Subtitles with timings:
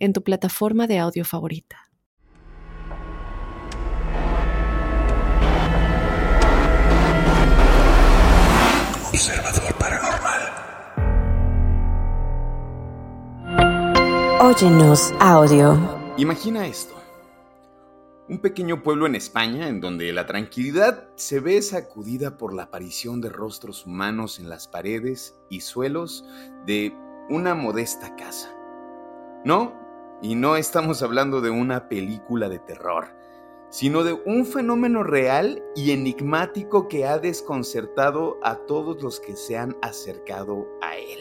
[0.00, 1.76] en tu plataforma de audio favorita.
[9.08, 10.40] Observador Paranormal.
[14.40, 15.78] Óyenos audio.
[16.16, 16.94] Imagina esto.
[18.28, 23.20] Un pequeño pueblo en España en donde la tranquilidad se ve sacudida por la aparición
[23.20, 26.24] de rostros humanos en las paredes y suelos
[26.64, 26.94] de
[27.28, 28.54] una modesta casa.
[29.44, 29.79] No,
[30.22, 33.08] y no estamos hablando de una película de terror,
[33.70, 39.56] sino de un fenómeno real y enigmático que ha desconcertado a todos los que se
[39.56, 41.20] han acercado a él.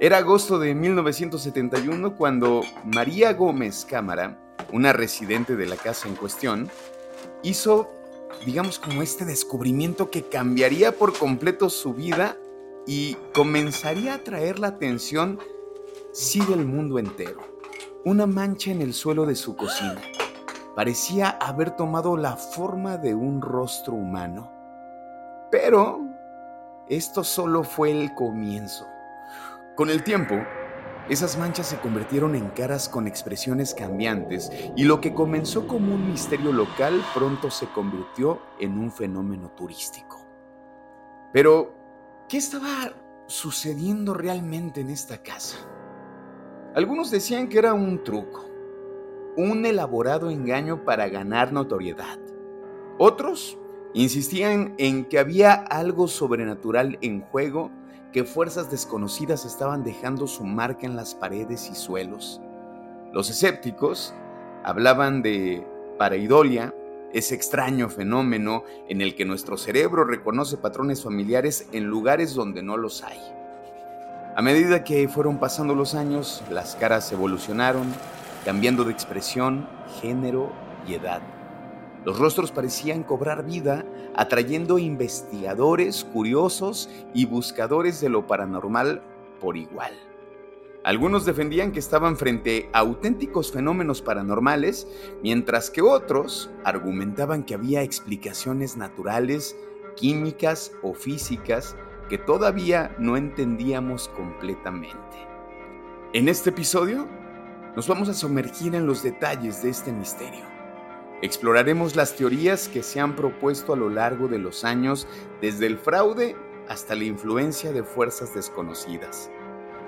[0.00, 4.38] Era agosto de 1971 cuando María Gómez Cámara,
[4.72, 6.70] una residente de la casa en cuestión,
[7.42, 7.90] hizo,
[8.46, 12.36] digamos, como este descubrimiento que cambiaría por completo su vida
[12.86, 15.40] y comenzaría a atraer la atención
[16.18, 17.38] sí del mundo entero.
[18.04, 20.02] Una mancha en el suelo de su cocina.
[20.74, 24.50] Parecía haber tomado la forma de un rostro humano.
[25.52, 26.00] Pero
[26.88, 28.84] esto solo fue el comienzo.
[29.76, 30.34] Con el tiempo,
[31.08, 36.10] esas manchas se convirtieron en caras con expresiones cambiantes y lo que comenzó como un
[36.10, 40.26] misterio local pronto se convirtió en un fenómeno turístico.
[41.32, 41.74] Pero,
[42.28, 42.92] ¿qué estaba
[43.28, 45.77] sucediendo realmente en esta casa?
[46.74, 48.44] Algunos decían que era un truco,
[49.36, 52.18] un elaborado engaño para ganar notoriedad.
[52.98, 53.58] Otros
[53.94, 57.70] insistían en que había algo sobrenatural en juego
[58.12, 62.40] que fuerzas desconocidas estaban dejando su marca en las paredes y suelos.
[63.12, 64.14] Los escépticos
[64.62, 65.66] hablaban de
[65.98, 66.74] pareidolia,
[67.12, 72.76] ese extraño fenómeno en el que nuestro cerebro reconoce patrones familiares en lugares donde no
[72.76, 73.37] los hay.
[74.38, 77.92] A medida que fueron pasando los años, las caras evolucionaron,
[78.44, 79.68] cambiando de expresión,
[80.00, 80.52] género
[80.86, 81.20] y edad.
[82.04, 83.84] Los rostros parecían cobrar vida,
[84.14, 89.02] atrayendo investigadores, curiosos y buscadores de lo paranormal
[89.40, 89.92] por igual.
[90.84, 94.86] Algunos defendían que estaban frente a auténticos fenómenos paranormales,
[95.20, 99.56] mientras que otros argumentaban que había explicaciones naturales,
[99.96, 101.74] químicas o físicas
[102.08, 104.96] que todavía no entendíamos completamente.
[106.12, 107.06] En este episodio
[107.76, 110.58] nos vamos a sumergir en los detalles de este misterio
[111.20, 115.08] Exploraremos las teorías que se han propuesto a lo largo de los años,
[115.40, 116.36] desde el fraude
[116.68, 119.28] hasta la influencia de fuerzas desconocidas.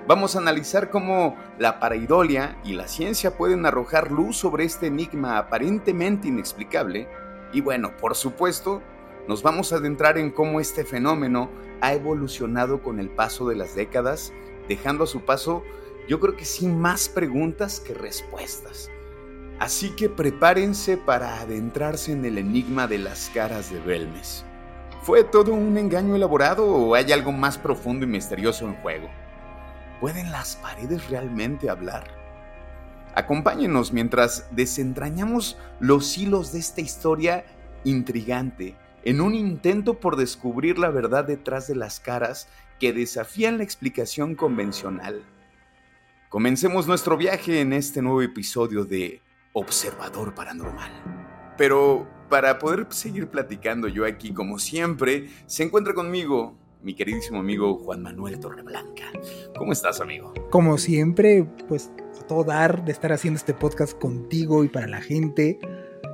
[0.09, 5.37] Vamos a analizar cómo la paraidolia y la ciencia pueden arrojar luz sobre este enigma
[5.37, 7.07] aparentemente inexplicable.
[7.53, 8.81] Y bueno, por supuesto,
[9.27, 11.49] nos vamos a adentrar en cómo este fenómeno
[11.81, 14.33] ha evolucionado con el paso de las décadas,
[14.67, 15.63] dejando a su paso,
[16.07, 18.89] yo creo que sin más preguntas que respuestas.
[19.59, 24.43] Así que prepárense para adentrarse en el enigma de las caras de Belmes.
[25.03, 29.09] ¿Fue todo un engaño elaborado o hay algo más profundo y misterioso en juego?
[29.99, 32.05] ¿Pueden las paredes realmente hablar?
[33.13, 37.45] Acompáñenos mientras desentrañamos los hilos de esta historia
[37.83, 42.47] intrigante en un intento por descubrir la verdad detrás de las caras
[42.79, 45.23] que desafían la explicación convencional.
[46.29, 49.21] Comencemos nuestro viaje en este nuevo episodio de
[49.53, 50.91] observador paranormal.
[51.57, 57.77] Pero para poder seguir platicando yo aquí como siempre, se encuentra conmigo mi queridísimo amigo
[57.77, 59.03] Juan Manuel Torreblanca.
[59.57, 60.33] ¿Cómo estás, amigo?
[60.49, 65.01] Como siempre, pues a todo dar de estar haciendo este podcast contigo y para la
[65.01, 65.59] gente.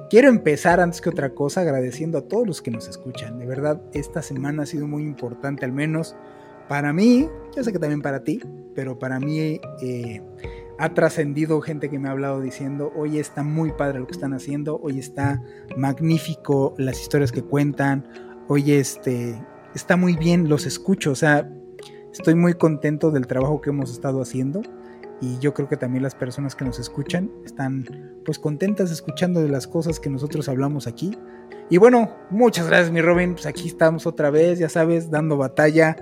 [0.10, 3.40] Quiero empezar antes que otra cosa agradeciendo a todos los que nos escuchan.
[3.40, 6.16] De verdad, esta semana ha sido muy importante, al menos
[6.70, 7.28] para mí.
[7.54, 8.40] Yo sé que también para ti,
[8.74, 10.22] pero para mí eh,
[10.80, 14.34] ha trascendido gente que me ha hablado diciendo, hoy está muy padre lo que están
[14.34, 15.44] haciendo, hoy está
[15.76, 18.08] magnífico las historias que cuentan,
[18.48, 19.36] hoy este,
[19.76, 21.52] está muy bien, los escucho, o sea,
[22.14, 24.62] estoy muy contento del trabajo que hemos estado haciendo
[25.22, 27.86] y yo creo que también las personas que nos escuchan están
[28.26, 31.18] pues contentas escuchando de las cosas que nosotros hablamos aquí.
[31.70, 35.98] Y bueno, muchas gracias mi Robin, pues aquí estamos otra vez, ya sabes, dando batalla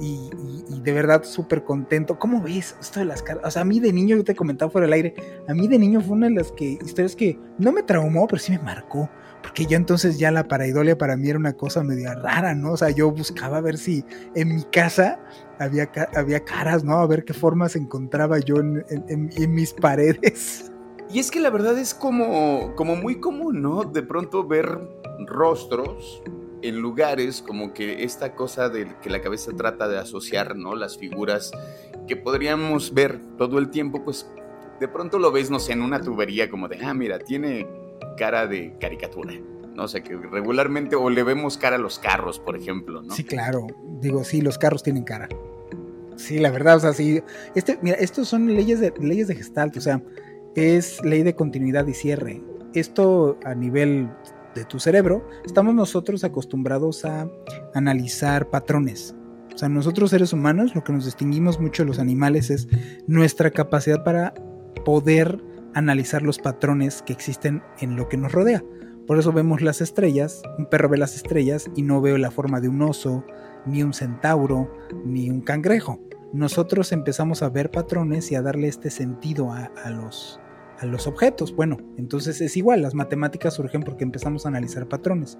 [0.00, 2.18] y, y y de verdad súper contento.
[2.18, 3.42] ¿Cómo ves esto de las caras?
[3.44, 5.14] O sea, a mí de niño, yo te comentaba fuera del aire,
[5.48, 8.40] a mí de niño fue una de las que, historias que no me traumó, pero
[8.40, 9.10] sí me marcó.
[9.42, 12.72] Porque yo entonces ya la paraidolia para mí era una cosa media rara, ¿no?
[12.72, 15.18] O sea, yo buscaba ver si en mi casa
[15.60, 16.94] había, había caras, ¿no?
[16.94, 20.70] A ver qué formas encontraba yo en, en mis paredes.
[21.12, 23.82] Y es que la verdad es como, como muy común, ¿no?
[23.82, 24.78] De pronto ver
[25.26, 26.22] rostros
[26.62, 30.76] en lugares como que esta cosa de que la cabeza trata de asociar, ¿no?
[30.76, 31.50] Las figuras
[32.06, 34.30] que podríamos ver todo el tiempo, pues
[34.78, 37.66] de pronto lo ves, no sé, en una tubería como de, ah, mira, tiene
[38.16, 39.34] cara de caricatura.
[39.80, 43.14] No sé, que regularmente, o le vemos cara a los carros, por ejemplo, ¿no?
[43.14, 43.66] Sí, claro.
[44.02, 45.26] Digo, sí, los carros tienen cara.
[46.16, 47.22] Sí, la verdad, o sea, sí.
[47.54, 50.02] Este, mira, estos son leyes de, leyes de Gestalt, o sea,
[50.54, 52.42] es ley de continuidad y cierre.
[52.74, 54.10] Esto a nivel
[54.54, 57.26] de tu cerebro, estamos nosotros acostumbrados a
[57.72, 59.14] analizar patrones.
[59.54, 62.68] O sea, nosotros seres humanos, lo que nos distinguimos mucho de los animales es
[63.06, 64.34] nuestra capacidad para
[64.84, 65.42] poder
[65.72, 68.62] analizar los patrones que existen en lo que nos rodea.
[69.10, 72.60] Por eso vemos las estrellas, un perro ve las estrellas y no veo la forma
[72.60, 73.24] de un oso,
[73.66, 74.72] ni un centauro,
[75.04, 75.98] ni un cangrejo.
[76.32, 80.38] Nosotros empezamos a ver patrones y a darle este sentido a, los,
[80.78, 81.56] a los objetos.
[81.56, 85.38] Bueno, entonces es igual, las matemáticas surgen porque empezamos a analizar patrones.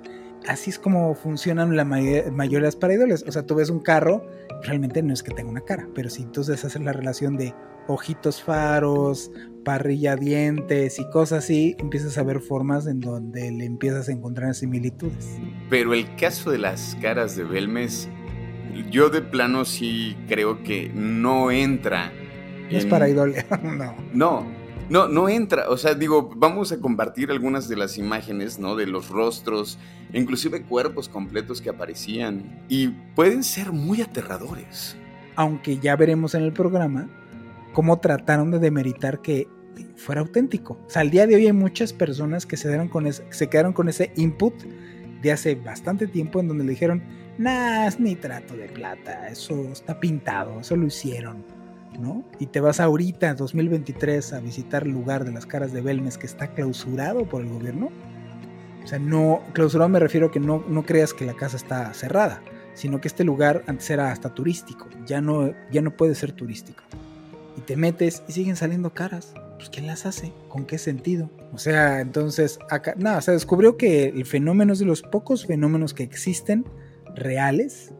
[0.48, 3.22] Así es como funcionan la mayoría de las.
[3.22, 4.26] O sea, tú ves un carro,
[4.64, 7.54] realmente no es que tenga una cara, pero si entonces haces la relación de
[7.92, 9.30] ojitos faros,
[9.64, 14.54] parrilla dientes y cosas así, empiezas a ver formas en donde le empiezas a encontrar
[14.54, 15.38] similitudes.
[15.68, 18.08] Pero el caso de las caras de Belmes,
[18.90, 22.12] yo de plano sí creo que no entra.
[22.70, 23.94] No es pareidolia, no.
[24.12, 24.46] No,
[24.88, 25.68] no, no entra.
[25.68, 28.76] O sea, digo, vamos a compartir algunas de las imágenes, ¿no?
[28.76, 29.78] De los rostros,
[30.12, 32.64] inclusive cuerpos completos que aparecían.
[32.68, 34.96] Y pueden ser muy aterradores.
[35.36, 37.08] Aunque ya veremos en el programa
[37.72, 39.48] cómo trataron de demeritar que
[39.96, 40.78] fuera auténtico.
[40.86, 42.68] O sea, al día de hoy hay muchas personas que se,
[43.48, 44.54] quedaron con ese input
[45.22, 47.02] de hace bastante tiempo en donde le dijeron,
[47.38, 51.44] nah, es nitrato de plata, eso está pintado, eso lo hicieron
[52.38, 56.26] y te vas ahorita, 2023, a visitar el lugar de las caras de Belmes que
[56.26, 57.90] está clausurado por el gobierno.
[58.82, 61.92] O sea, no, clausurado me refiero a que no, no creas que la casa está
[61.92, 62.42] cerrada,
[62.74, 66.82] sino que este lugar antes era hasta turístico, ya no, ya no puede ser turístico.
[67.56, 69.34] Y te metes y siguen saliendo caras.
[69.56, 70.32] Pues ¿quién las hace?
[70.48, 71.30] ¿Con qué sentido?
[71.52, 75.92] O sea, entonces, acá, nada, se descubrió que el fenómeno es de los pocos fenómenos
[75.92, 76.64] que existen
[77.14, 77.92] reales,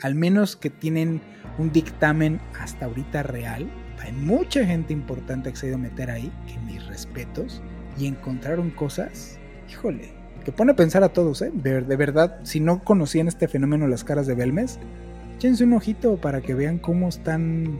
[0.00, 1.20] al menos que tienen
[1.58, 3.70] un dictamen hasta ahorita real.
[4.00, 7.62] Hay mucha gente importante que se ha ido a meter ahí, que mis respetos,
[7.96, 9.38] y encontraron cosas,
[9.70, 10.12] híjole,
[10.44, 11.50] que pone a pensar a todos, ¿eh?
[11.54, 14.78] De, verdad, si no conocían este fenómeno las caras de Belmes,
[15.36, 17.78] échense un ojito para que vean cómo están,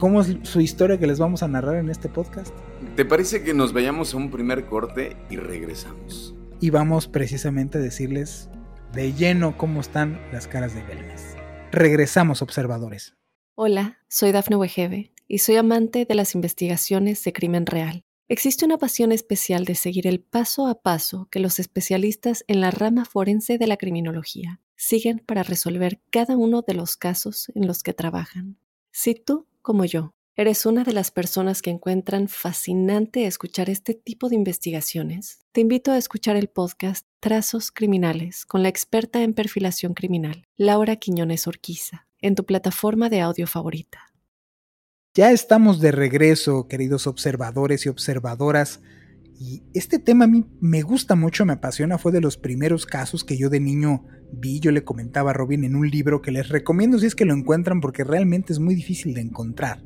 [0.00, 2.52] cómo es su historia que les vamos a narrar en este podcast.
[2.96, 6.34] ¿Te parece que nos vayamos a un primer corte y regresamos?
[6.58, 8.48] Y vamos precisamente a decirles
[8.92, 11.36] de lleno cómo están las caras de Belmes.
[11.70, 13.14] Regresamos, observadores.
[13.54, 18.02] Hola, soy Dafne Wegebe y soy amante de las investigaciones de crimen real.
[18.26, 22.70] Existe una pasión especial de seguir el paso a paso que los especialistas en la
[22.70, 27.82] rama forense de la criminología siguen para resolver cada uno de los casos en los
[27.82, 28.56] que trabajan.
[28.92, 34.30] Si tú, como yo, ¿Eres una de las personas que encuentran fascinante escuchar este tipo
[34.30, 35.40] de investigaciones?
[35.52, 40.96] Te invito a escuchar el podcast Trazos Criminales con la experta en perfilación criminal, Laura
[40.96, 44.14] Quiñones Orquiza, en tu plataforma de audio favorita.
[45.14, 48.80] Ya estamos de regreso, queridos observadores y observadoras.
[49.42, 53.24] Y este tema a mí me gusta mucho, me apasiona, fue de los primeros casos
[53.24, 56.50] que yo de niño vi, yo le comentaba a Robin en un libro que les
[56.50, 59.82] recomiendo si es que lo encuentran porque realmente es muy difícil de encontrar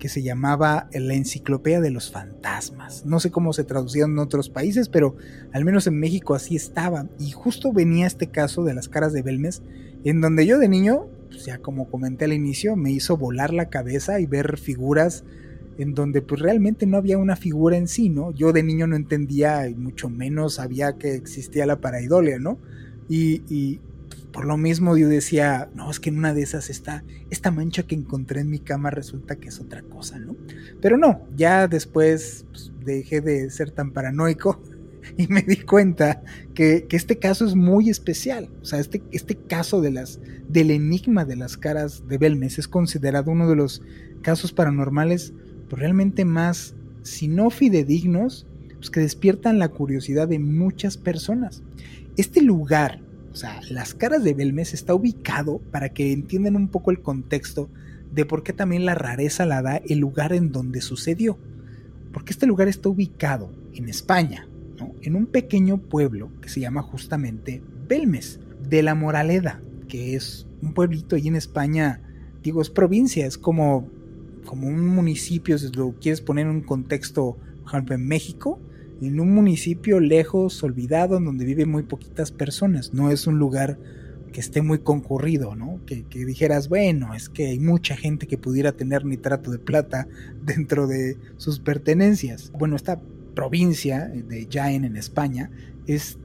[0.00, 3.06] que se llamaba La Enciclopedia de los Fantasmas.
[3.06, 5.14] No sé cómo se traducía en otros países, pero
[5.52, 7.06] al menos en México así estaba.
[7.20, 9.62] Y justo venía este caso de las caras de Belmes,
[10.02, 13.70] en donde yo de niño, pues ya como comenté al inicio, me hizo volar la
[13.70, 15.24] cabeza y ver figuras
[15.78, 18.32] en donde pues realmente no había una figura en sí, ¿no?
[18.32, 22.58] Yo de niño no entendía y mucho menos sabía que existía la paraidolia, ¿no?
[23.08, 23.80] Y,
[24.32, 27.84] por lo mismo yo decía, no, es que en una de esas está esta mancha
[27.84, 30.36] que encontré en mi cama resulta que es otra cosa, ¿no?
[30.82, 34.60] Pero no, ya después pues, dejé de ser tan paranoico
[35.16, 36.22] y me di cuenta
[36.54, 38.50] que, este caso es muy especial.
[38.60, 42.68] O sea, este, este caso de las, del enigma de las caras de Belmes es
[42.68, 43.82] considerado uno de los
[44.20, 45.32] casos paranormales
[45.68, 51.62] pues, realmente más, si no fidedignos, pues, que despiertan la curiosidad de muchas personas.
[52.16, 53.00] Este lugar
[53.36, 57.68] o sea, las caras de Belmes está ubicado, para que entiendan un poco el contexto,
[58.10, 61.38] de por qué también la rareza la da el lugar en donde sucedió.
[62.14, 64.48] Porque este lugar está ubicado en España,
[65.02, 70.72] en un pequeño pueblo que se llama justamente Belmes, de la Moraleda, que es un
[70.72, 72.00] pueblito ahí en España,
[72.42, 73.90] digo, es provincia, es como,
[74.46, 78.60] como un municipio, si lo quieres poner en un contexto, por ejemplo, en México,
[79.02, 83.78] en un municipio lejos, olvidado, en donde viven muy poquitas personas, no es un lugar
[84.32, 85.80] que esté muy concurrido, ¿no?
[85.86, 90.08] Que, dijeras, bueno, es que hay mucha gente que pudiera tener nitrato de plata
[90.42, 92.52] dentro de sus pertenencias.
[92.58, 93.00] Bueno, esta
[93.34, 95.50] provincia de Jaén en España
[95.86, 96.18] es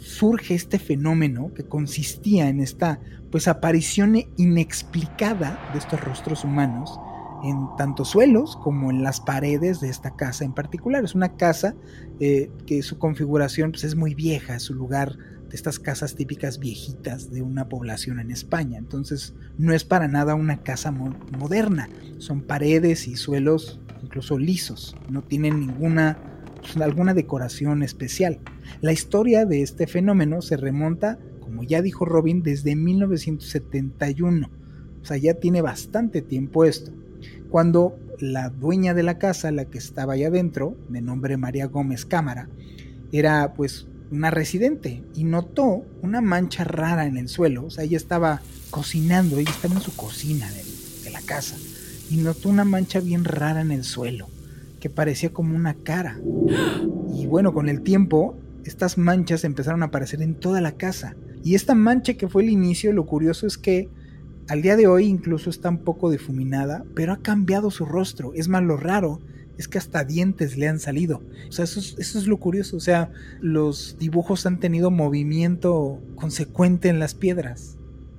[0.00, 3.00] surge este fenómeno que consistía en esta
[3.30, 7.00] pues aparición inexplicada de estos rostros humanos
[7.44, 11.04] en tanto suelos como en las paredes de esta casa en particular.
[11.04, 11.74] Es una casa
[12.20, 15.16] eh, que su configuración pues, es muy vieja, es un lugar
[15.48, 18.78] de estas casas típicas viejitas de una población en España.
[18.78, 25.22] Entonces no es para nada una casa moderna, son paredes y suelos incluso lisos, no
[25.22, 26.18] tienen ninguna
[26.60, 28.40] pues, alguna decoración especial.
[28.80, 34.50] La historia de este fenómeno se remonta, como ya dijo Robin, desde 1971.
[35.02, 36.90] O sea, ya tiene bastante tiempo esto.
[37.54, 42.04] Cuando la dueña de la casa, la que estaba allá adentro, de nombre María Gómez
[42.04, 42.48] Cámara,
[43.12, 47.66] era pues una residente y notó una mancha rara en el suelo.
[47.66, 50.50] O sea, ella estaba cocinando, ella estaba en su cocina
[51.04, 51.54] de la casa
[52.10, 54.26] y notó una mancha bien rara en el suelo
[54.80, 56.18] que parecía como una cara.
[57.14, 61.14] Y bueno, con el tiempo, estas manchas empezaron a aparecer en toda la casa.
[61.44, 63.90] Y esta mancha que fue el inicio, lo curioso es que
[64.48, 68.32] al día de hoy incluso está un poco difuminada, pero ha cambiado su rostro.
[68.34, 69.20] Es más, lo raro
[69.56, 71.22] es que hasta dientes le han salido.
[71.48, 72.76] O sea, eso es, lo curioso.
[72.76, 73.10] O sea,
[73.40, 77.76] los dibujos han tenido movimiento consecuente en las piedras.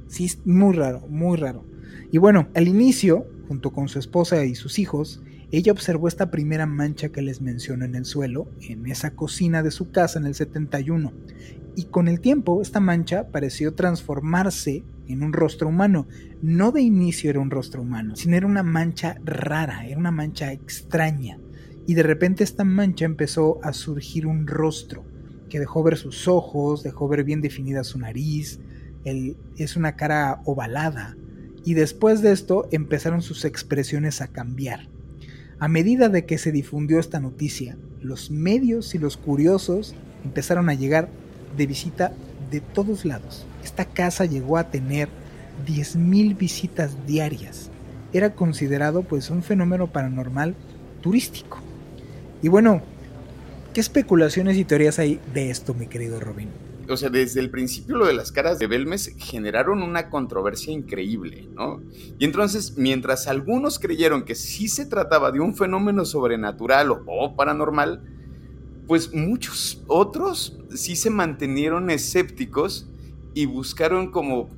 [0.07, 1.65] Sí, es muy raro, muy raro.
[2.11, 6.65] Y bueno, al inicio, junto con su esposa y sus hijos, ella observó esta primera
[6.65, 10.35] mancha que les menciono en el suelo, en esa cocina de su casa en el
[10.35, 11.13] 71,
[11.75, 16.07] y con el tiempo esta mancha pareció transformarse en un rostro humano.
[16.41, 20.51] No de inicio era un rostro humano, sino era una mancha rara, era una mancha
[20.51, 21.39] extraña.
[21.87, 25.03] Y de repente esta mancha empezó a surgir un rostro,
[25.49, 28.59] que dejó ver sus ojos, dejó ver bien definida su nariz,
[29.03, 31.15] es una cara ovalada.
[31.63, 34.87] Y después de esto empezaron sus expresiones a cambiar.
[35.59, 40.73] A medida de que se difundió esta noticia, los medios y los curiosos empezaron a
[40.73, 41.09] llegar
[41.55, 42.13] de visita
[42.51, 43.45] de todos lados.
[43.65, 45.09] Esta casa llegó a tener
[45.65, 47.71] 10.000 visitas diarias.
[48.13, 50.53] Era considerado pues un fenómeno paranormal
[51.01, 51.57] turístico.
[52.43, 52.83] Y bueno,
[53.73, 56.49] ¿qué especulaciones y teorías hay de esto, mi querido Robin?
[56.87, 61.49] o sea, desde el principio lo de las caras de Belmes generaron una controversia increíble,
[61.55, 61.81] ¿no?
[62.19, 68.03] Y entonces, mientras algunos creyeron que sí se trataba de un fenómeno sobrenatural o, paranormal,
[68.85, 72.87] pues muchos otros sí se mantenieron escépticos
[73.35, 74.49] y buscaron como,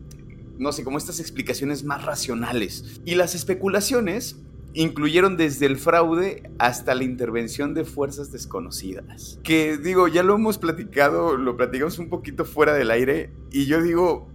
[0.58, 3.02] no sé, como estas explicaciones más racionales.
[3.04, 4.38] Y las especulaciones
[4.74, 9.40] incluyeron desde el fraude hasta la intervención de fuerzas desconocidas.
[9.44, 13.82] Que digo, ya lo hemos platicado, lo platicamos un poquito fuera del aire, y yo
[13.82, 14.30] digo,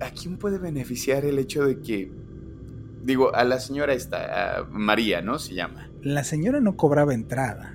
[0.00, 2.12] ¿a quién puede beneficiar el hecho de que,
[3.02, 5.40] digo, a la señora esta, a María, ¿no?
[5.40, 5.90] Se llama.
[6.02, 7.74] La señora no cobraba entrada.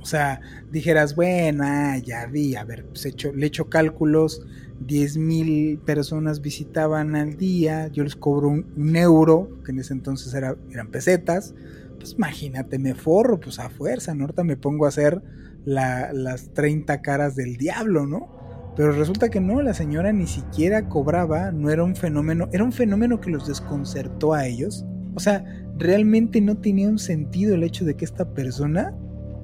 [0.00, 4.46] O sea, dijeras, bueno, ah, ya vi, a ver, pues hecho, le echo cálculos,
[4.80, 10.32] 10 mil personas visitaban al día, yo les cobro un, euro, que en ese entonces
[10.34, 11.54] era, eran pesetas,
[11.98, 14.24] pues imagínate, me forro, pues a fuerza, ¿no?
[14.24, 15.22] Ahorita me pongo a hacer
[15.64, 18.38] las 30 caras del diablo, ¿no?
[18.76, 22.72] Pero resulta que no, la señora ni siquiera cobraba, no era un fenómeno, era un
[22.72, 24.86] fenómeno que los desconcertó a ellos.
[25.16, 25.44] O sea,
[25.76, 28.94] realmente no tenía un sentido el hecho de que esta persona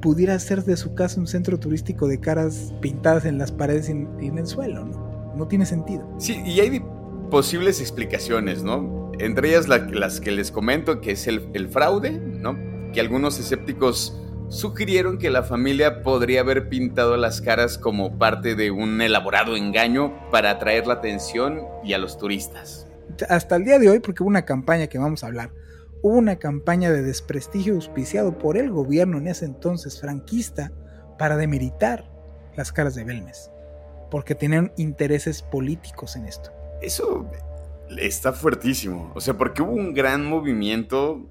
[0.00, 4.26] pudiera hacer de su casa un centro turístico de caras pintadas en las paredes y
[4.26, 5.13] en el suelo, ¿no?
[5.36, 6.08] No tiene sentido.
[6.18, 6.82] Sí, y hay
[7.30, 9.10] posibles explicaciones, ¿no?
[9.18, 12.56] Entre ellas las que les comento, que es el, fraude, ¿no?
[12.92, 18.70] Que algunos escépticos sugirieron que la familia podría haber pintado las caras como parte de
[18.70, 22.86] un elaborado engaño para atraer la atención y a los turistas.
[23.28, 25.50] Hasta el día de hoy, porque hubo una campaña que vamos a hablar,
[26.02, 30.72] hubo una campaña de desprestigio auspiciado por el gobierno en ese entonces franquista
[31.18, 32.10] para demeritar
[32.56, 33.50] las caras de Belmes
[34.14, 36.52] porque tienen intereses políticos en esto.
[36.80, 37.28] Eso
[37.98, 39.10] está fuertísimo.
[39.16, 41.26] O sea, porque hubo un gran movimiento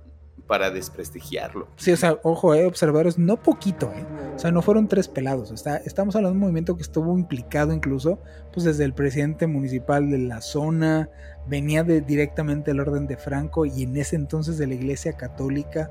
[0.47, 1.69] para desprestigiarlo.
[1.77, 4.05] Sí, o sea, ojo, eh, observadores, no poquito, eh.
[4.35, 5.49] O sea, no fueron tres pelados.
[5.51, 8.19] Está, estamos hablando de un movimiento que estuvo implicado incluso,
[8.51, 11.09] pues desde el presidente municipal de la zona,
[11.47, 15.89] venía de, directamente del orden de Franco y en ese entonces de la Iglesia Católica.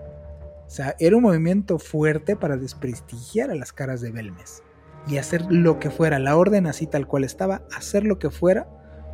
[0.66, 4.62] O sea, era un movimiento fuerte para desprestigiar a las caras de Belmes
[5.06, 8.68] y hacer lo que fuera, la orden así tal cual estaba, hacer lo que fuera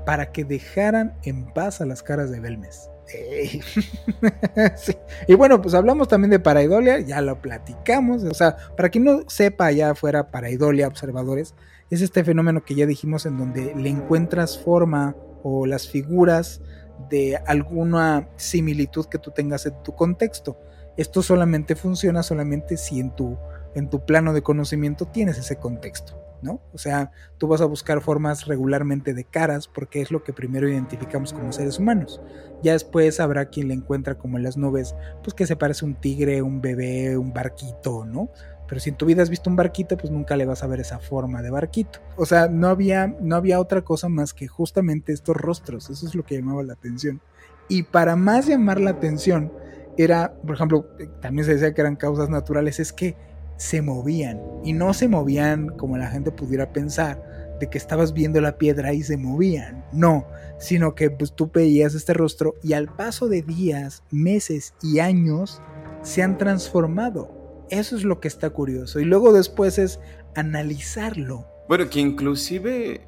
[0.04, 2.90] para que dejaran en paz a las caras de Belmes.
[5.26, 8.24] Y bueno, pues hablamos también de paraidolia, ya lo platicamos.
[8.24, 11.54] O sea, para quien no sepa allá afuera, paraidolia, observadores,
[11.90, 16.60] es este fenómeno que ya dijimos en donde le encuentras forma o las figuras
[17.08, 20.58] de alguna similitud que tú tengas en tu contexto.
[20.96, 23.38] Esto solamente funciona solamente si en tu,
[23.74, 26.28] en tu plano de conocimiento tienes ese contexto.
[26.42, 26.60] ¿no?
[26.72, 30.68] O sea, tú vas a buscar formas regularmente de caras porque es lo que primero
[30.68, 32.20] identificamos como seres humanos.
[32.62, 35.94] Ya después habrá quien le encuentra como en las nubes, pues que se parece un
[35.94, 38.30] tigre, un bebé, un barquito, ¿no?
[38.68, 40.80] Pero si en tu vida has visto un barquito, pues nunca le vas a ver
[40.80, 42.00] esa forma de barquito.
[42.16, 45.88] O sea, no había, no había otra cosa más que justamente estos rostros.
[45.88, 47.22] Eso es lo que llamaba la atención.
[47.68, 49.52] Y para más llamar la atención,
[49.96, 50.86] era, por ejemplo,
[51.22, 53.16] también se decía que eran causas naturales, es que
[53.58, 57.22] se movían y no se movían como la gente pudiera pensar
[57.60, 60.26] de que estabas viendo la piedra y se movían, no,
[60.58, 65.60] sino que pues tú veías este rostro y al paso de días, meses y años
[66.02, 67.66] se han transformado.
[67.68, 70.00] Eso es lo que está curioso y luego después es
[70.34, 71.46] analizarlo.
[71.68, 73.02] Bueno, que inclusive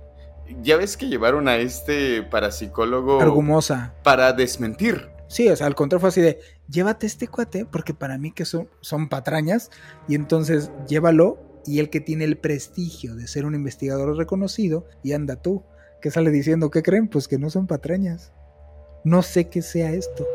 [0.63, 6.01] ya ves que llevaron a este parapsicólogo Argumosa para desmentir Sí, o sea, al contrario
[6.01, 9.71] fue así de, llévate este cuate, porque para mí que son, son patrañas,
[10.09, 15.13] y entonces llévalo, y el que tiene el prestigio de ser un investigador reconocido, y
[15.13, 15.63] anda tú,
[16.03, 17.07] que sale diciendo, ¿qué creen?
[17.07, 18.33] Pues que no son patrañas.
[19.05, 20.27] No sé qué sea esto.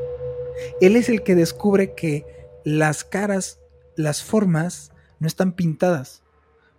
[0.80, 2.26] Él es el que descubre que
[2.64, 3.60] las caras,
[3.98, 6.24] las formas, no están pintadas,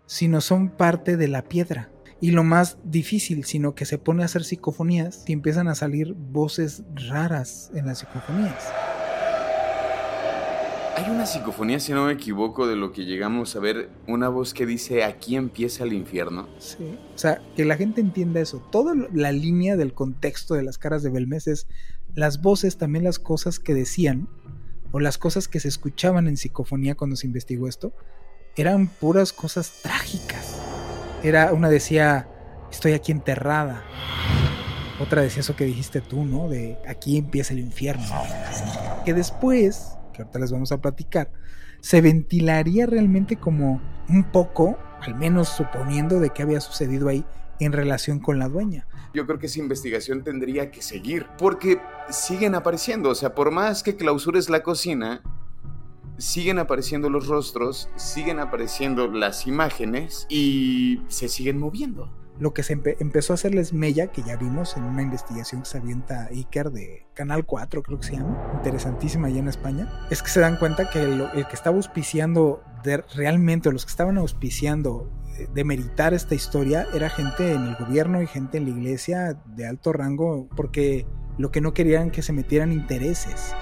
[0.06, 4.26] sino son parte de la piedra y lo más difícil, sino que se pone a
[4.26, 8.72] hacer psicofonías y empiezan a salir voces raras en las psicofonías.
[10.96, 14.54] Hay una psicofonía, si no me equivoco, de lo que llegamos a ver, una voz
[14.54, 16.48] que dice aquí empieza el infierno.
[16.58, 18.66] Sí, o sea, que la gente entienda eso.
[18.72, 21.66] Toda la línea del contexto de las caras de Belmes es
[22.14, 24.26] las voces, también las cosas que decían,
[24.90, 27.92] o las cosas que se escuchaban en psicofonía cuando se investigó esto,
[28.56, 30.75] eran puras cosas trágicas
[31.22, 32.28] era, una decía,
[32.70, 33.82] estoy aquí enterrada.
[34.98, 36.48] Otra decía eso que dijiste tú, ¿no?
[36.48, 38.06] De aquí empieza el infierno.
[39.04, 41.30] Que después, que ahorita les vamos a platicar,
[41.80, 47.24] se ventilaría realmente como un poco, al menos suponiendo de qué había sucedido ahí
[47.60, 48.86] en relación con la dueña.
[49.14, 53.82] Yo creo que esa investigación tendría que seguir, porque siguen apareciendo, o sea, por más
[53.82, 55.22] que clausures la cocina,
[56.18, 62.10] siguen apareciendo los rostros, siguen apareciendo las imágenes y se siguen moviendo.
[62.38, 65.78] Lo que se empezó a hacerles mella, que ya vimos en una investigación que se
[65.78, 70.28] avienta Iker de Canal 4, creo que se llama, interesantísima allá en España, es que
[70.28, 75.48] se dan cuenta que el, que estaba auspiciando de, realmente, los que estaban auspiciando eh,
[75.54, 79.66] de meritar esta historia era gente en el gobierno y gente en la iglesia de
[79.66, 81.06] alto rango, porque
[81.38, 83.54] lo que no querían que se metieran intereses.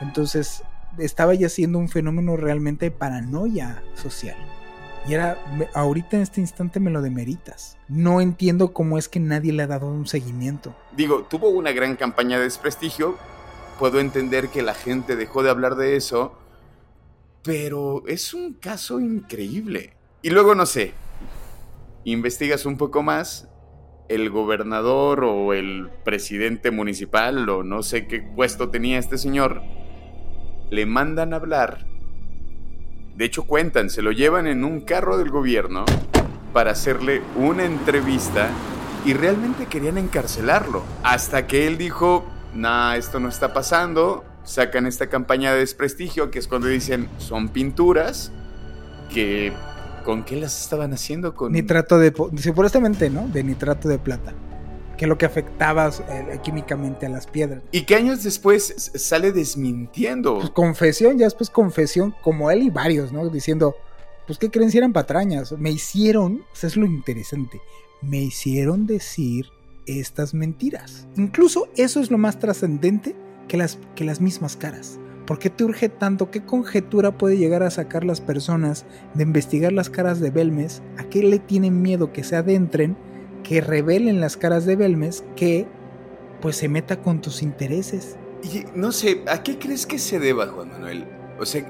[0.00, 0.64] Entonces
[0.98, 4.36] estaba ya siendo un fenómeno realmente de paranoia social.
[5.06, 5.38] Y era,
[5.74, 7.76] ahorita en este instante me lo demeritas.
[7.88, 10.74] No entiendo cómo es que nadie le ha dado un seguimiento.
[10.96, 13.16] Digo, tuvo una gran campaña de desprestigio.
[13.78, 16.38] Puedo entender que la gente dejó de hablar de eso.
[17.42, 19.92] Pero es un caso increíble.
[20.22, 20.94] Y luego, no sé,
[22.04, 23.48] investigas un poco más.
[24.08, 29.62] El gobernador o el presidente municipal o no sé qué puesto tenía este señor
[30.74, 31.86] le mandan hablar.
[33.16, 35.84] De hecho, cuentan, se lo llevan en un carro del gobierno
[36.52, 38.48] para hacerle una entrevista
[39.04, 40.82] y realmente querían encarcelarlo.
[41.04, 44.24] Hasta que él dijo, nah, esto no está pasando.
[44.42, 48.32] Sacan esta campaña de desprestigio, que es cuando dicen, son pinturas,
[49.12, 49.52] que...
[50.04, 51.34] ¿Con qué las estaban haciendo?
[51.34, 51.52] Con...
[51.52, 52.12] Nitrato de...
[52.36, 53.26] Supuestamente, ¿no?
[53.28, 54.34] De nitrato de plata
[54.96, 57.62] que es lo que afectaba eh, químicamente a las piedras.
[57.72, 60.38] Y que años después sale desmintiendo.
[60.38, 63.28] Pues confesión, ya después confesión, como él y varios, ¿no?
[63.28, 63.74] Diciendo,
[64.26, 65.52] pues qué creen si eran patrañas.
[65.52, 67.60] Me hicieron, eso es lo interesante,
[68.02, 69.46] me hicieron decir
[69.86, 71.06] estas mentiras.
[71.16, 73.14] Incluso eso es lo más trascendente
[73.48, 74.98] que las, que las mismas caras.
[75.26, 76.30] ¿Por qué te urge tanto?
[76.30, 80.82] ¿Qué conjetura puede llegar a sacar las personas de investigar las caras de Belmes?
[80.98, 82.96] ¿A qué le tienen miedo que se adentren?
[83.44, 85.68] Que revelen las caras de Belmes que
[86.40, 88.16] pues se meta con tus intereses.
[88.42, 91.06] Y no sé, ¿a qué crees que se deba, Juan Manuel?
[91.38, 91.64] O sea,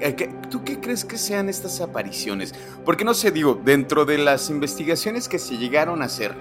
[0.49, 2.53] ¿tú qué crees que sean estas apariciones?
[2.83, 6.35] Porque no sé, digo, dentro de las investigaciones que se llegaron a hacer,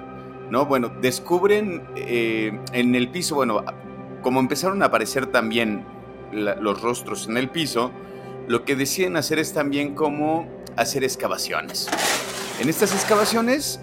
[0.51, 0.67] ¿no?
[0.67, 3.65] Bueno, descubren eh, en el piso, bueno,
[4.23, 5.85] como empezaron a aparecer también
[6.33, 7.93] los rostros en el piso,
[8.49, 11.89] lo que deciden hacer es también como hacer excavaciones.
[12.61, 13.81] En estas excavaciones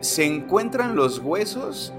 [0.00, 1.92] se encuentran los huesos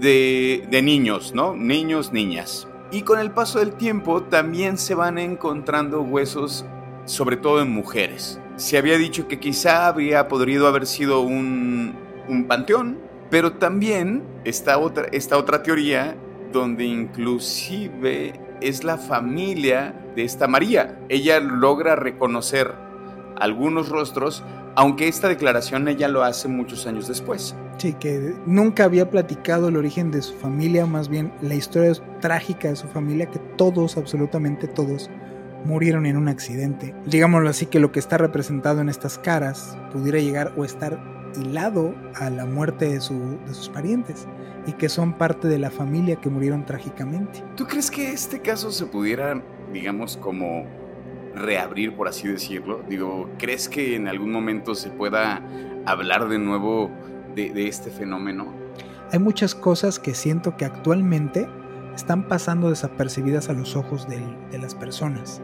[0.00, 1.54] de, de niños, ¿no?
[1.54, 2.68] Niños, niñas.
[2.90, 6.64] Y con el paso del tiempo también se van encontrando huesos,
[7.06, 8.40] sobre todo en mujeres.
[8.56, 11.94] Se había dicho que quizá habría podido haber sido un,
[12.28, 12.98] un panteón,
[13.30, 16.16] pero también está otra, esta otra teoría
[16.52, 20.98] donde inclusive es la familia de esta María.
[21.08, 22.72] Ella logra reconocer
[23.36, 24.44] algunos rostros,
[24.76, 27.54] aunque esta declaración ella lo hace muchos años después.
[27.78, 32.68] Sí, que nunca había platicado el origen de su familia, más bien la historia trágica
[32.68, 35.10] de su familia, que todos, absolutamente todos,
[35.64, 36.94] murieron en un accidente.
[37.06, 41.00] Digámoslo así, que lo que está representado en estas caras pudiera llegar o estar
[41.36, 44.26] hilado a la muerte de, su, de sus parientes
[44.66, 47.42] y que son parte de la familia que murieron trágicamente.
[47.56, 50.64] ¿Tú crees que este caso se pudiera, digamos, como
[51.34, 52.82] reabrir, por así decirlo?
[52.88, 55.42] Digo, ¿crees que en algún momento se pueda
[55.86, 56.90] hablar de nuevo
[57.34, 58.52] de, este fenómeno?
[59.12, 61.48] Hay muchas cosas que siento que actualmente
[61.94, 64.20] están pasando desapercibidas a los ojos de,
[64.50, 65.40] de las personas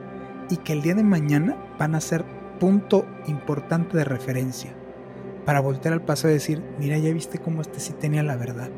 [0.49, 2.25] y que el día de mañana van a ser
[2.59, 4.75] punto importante de referencia
[5.45, 8.71] para voltear al pasado y decir, mira, ya viste cómo este sí tenía la verdad.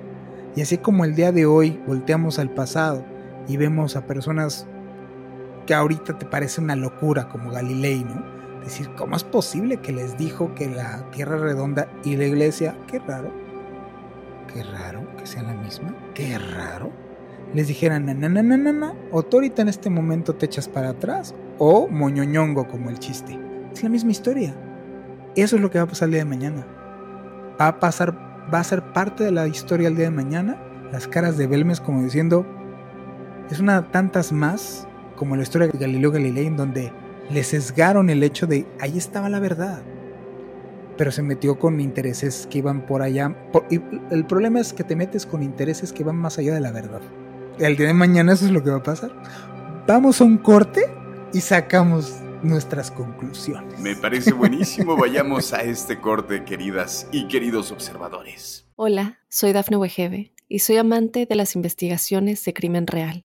[0.55, 3.05] Y así como el día de hoy volteamos al pasado
[3.49, 4.67] y vemos a personas
[5.67, 8.23] que ahorita te parece una locura como Galilei, ¿no?
[8.63, 13.01] Decir, ¿cómo es posible que les dijo que la Tierra redonda y la iglesia, qué
[13.01, 13.33] raro,
[14.53, 16.91] qué raro que sea la misma, qué raro,
[17.55, 21.89] les dijeran, na, na, o tú ahorita en este momento te echas para atrás, o
[21.89, 23.39] moñoñongo como el chiste.
[23.73, 24.55] Es la misma historia.
[25.35, 26.67] Eso es lo que va a pasar el día de mañana.
[27.61, 28.17] Va a pasar,
[28.53, 30.57] va a ser parte de la historia el día de mañana.
[30.93, 32.47] Las caras de Belmes como diciendo,
[33.51, 34.89] es una tantas más
[35.23, 36.93] como la historia de Galileo Galilei, en donde
[37.31, 39.85] le sesgaron el hecho de ahí estaba la verdad,
[40.99, 43.33] pero se metió con intereses que iban por allá.
[43.71, 43.81] y
[44.11, 47.03] el problema es que te metes con intereses que van más allá de la verdad.
[47.61, 49.13] El día de mañana eso es lo que va a pasar.
[49.87, 50.93] Vamos a un corte
[51.33, 53.79] y sacamos nuestras conclusiones.
[53.79, 54.97] Me parece buenísimo.
[54.97, 58.67] Vayamos a este corte, queridas y queridos observadores.
[58.75, 63.25] Hola, soy Dafne Wegebe y soy amante de las investigaciones de crimen real.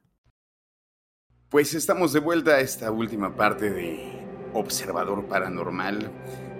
[1.51, 6.09] Pues estamos de vuelta a esta última parte de Observador Paranormal,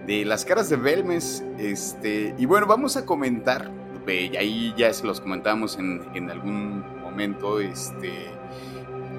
[0.06, 1.46] de las caras de Belmes.
[1.58, 3.72] Este, y bueno, vamos a comentar,
[4.38, 8.12] ahí ya se los comentamos en, en algún momento, este,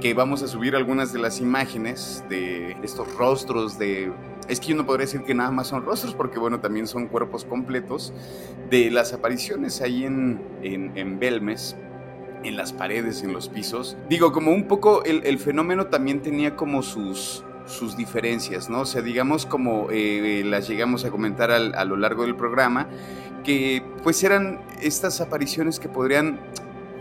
[0.03, 4.13] que vamos a subir algunas de las imágenes de estos rostros de...
[4.51, 7.07] Es que yo no podría decir que nada más son rostros, porque bueno, también son
[7.07, 8.13] cuerpos completos
[8.69, 11.77] de las apariciones ahí en, en, en Belmes
[12.45, 13.97] en las paredes, en los pisos.
[14.09, 18.81] Digo, como un poco el, fenómeno también tenía como sus, sus diferencias, ¿no?
[18.81, 22.89] O sea, digamos como eh, las llegamos a comentar a lo largo del programa,
[23.45, 26.39] que pues eran estas apariciones que podrían,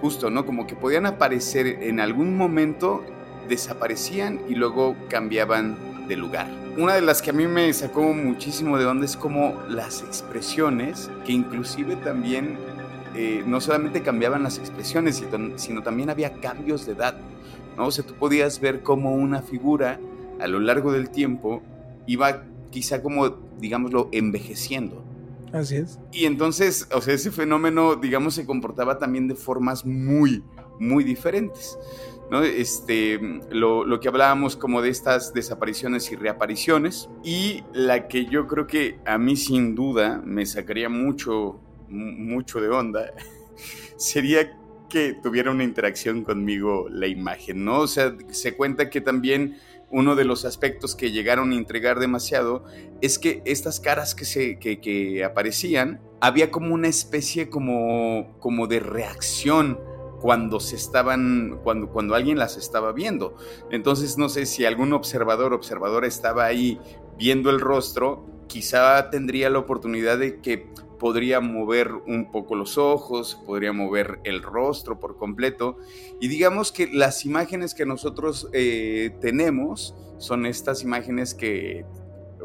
[0.02, 0.46] justo, ¿no?
[0.46, 3.04] Como que podían aparecer en algún momento,
[3.48, 5.78] desaparecían y luego cambiaban
[6.08, 6.48] de lugar.
[6.78, 11.12] Una de las que a mí me sacó muchísimo de onda es como las expresiones,
[11.26, 12.58] que inclusive también
[13.16, 15.24] eh, no solamente cambiaban las expresiones,
[15.56, 17.18] sino también había cambios de edad.
[17.78, 17.88] ¿no?
[17.88, 20.00] O sea, tú podías ver cómo una figura
[20.40, 21.62] a lo largo del tiempo
[22.08, 25.04] iba quizá como, digámoslo, envejeciendo.
[25.54, 26.00] Así es.
[26.14, 30.44] Y entonces, o sea, ese fenómeno, digamos, se comportaba también de formas muy,
[30.80, 31.78] muy diferentes.
[32.32, 32.42] ¿no?
[32.44, 33.20] Este,
[33.52, 37.10] lo, lo, que hablábamos como de estas desapariciones y reapariciones.
[37.24, 41.60] Y la que yo creo que a mí sin duda me sacaría mucho
[41.92, 43.14] mucho de onda,
[43.98, 44.58] sería
[44.90, 47.80] que tuviera una interacción conmigo la imagen, ¿no?
[47.80, 49.58] O sea, se cuenta que también
[49.90, 52.66] uno de los aspectos que llegaron a entregar demasiado
[53.02, 58.80] es que estas caras que, se, que, aparecían, había como una especie como, como de
[58.80, 59.80] reacción
[60.22, 63.36] cuando se estaban, cuando, cuando alguien las estaba viendo.
[63.72, 66.80] Entonces no sé si algún observador, observadora estaba ahí
[67.18, 70.68] viendo el rostro, quizá tendría la oportunidad de que
[71.02, 75.78] podría mover un poco los ojos, podría mover el rostro por completo.
[76.20, 81.86] Y digamos que las imágenes que nosotros eh, tenemos son estas imágenes que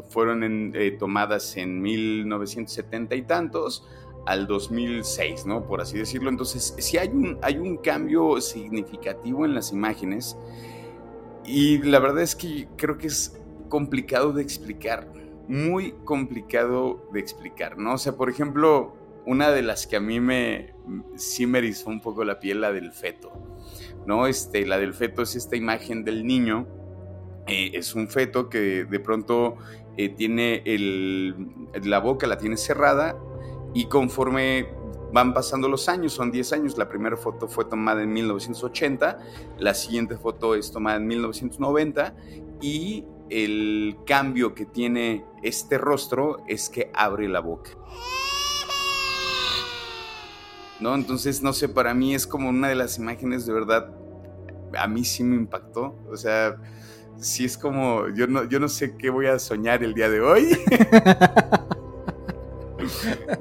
[0.09, 3.87] fueron eh, tomadas en 1970 y tantos
[4.25, 5.67] al 2006, ¿no?
[5.67, 6.31] Por así decirlo.
[6.31, 10.35] Entonces, sí hay un, hay un cambio significativo en las imágenes
[11.45, 13.39] y la verdad es que creo que es
[13.69, 15.07] complicado de explicar,
[15.47, 17.93] muy complicado de explicar, ¿no?
[17.93, 20.73] O sea, por ejemplo, una de las que a mí me,
[21.15, 23.31] sí me un poco la piel, la del feto,
[24.05, 24.27] ¿no?
[24.27, 26.67] Este, la del feto es esta imagen del niño,
[27.47, 29.57] eh, es un feto que de pronto
[29.97, 31.35] eh, tiene el,
[31.83, 33.17] la boca, la tiene cerrada
[33.73, 34.67] y conforme
[35.13, 39.19] van pasando los años, son 10 años, la primera foto fue tomada en 1980,
[39.57, 42.15] la siguiente foto es tomada en 1990
[42.61, 47.71] y el cambio que tiene este rostro es que abre la boca.
[50.79, 50.93] ¿No?
[50.93, 53.93] Entonces, no sé, para mí es como una de las imágenes de verdad,
[54.77, 55.95] a mí sí me impactó.
[56.09, 56.57] O sea,
[57.19, 60.21] sí es como, yo no, yo no sé qué voy a soñar el día de
[60.21, 60.57] hoy.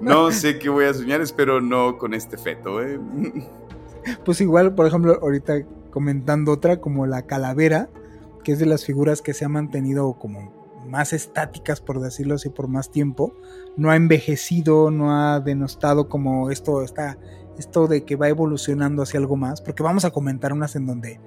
[0.00, 2.82] no sé qué voy a soñar, espero no con este feto.
[2.82, 2.98] ¿eh?
[4.24, 7.88] Pues igual, por ejemplo, ahorita comentando otra como la calavera,
[8.46, 10.52] que es de las figuras que se ha mantenido como
[10.88, 13.34] más estáticas, por decirlo así, por más tiempo.
[13.76, 17.18] No ha envejecido, no ha denostado como esto está,
[17.58, 21.18] esto de que va evolucionando hacia algo más, porque vamos a comentar unas en donde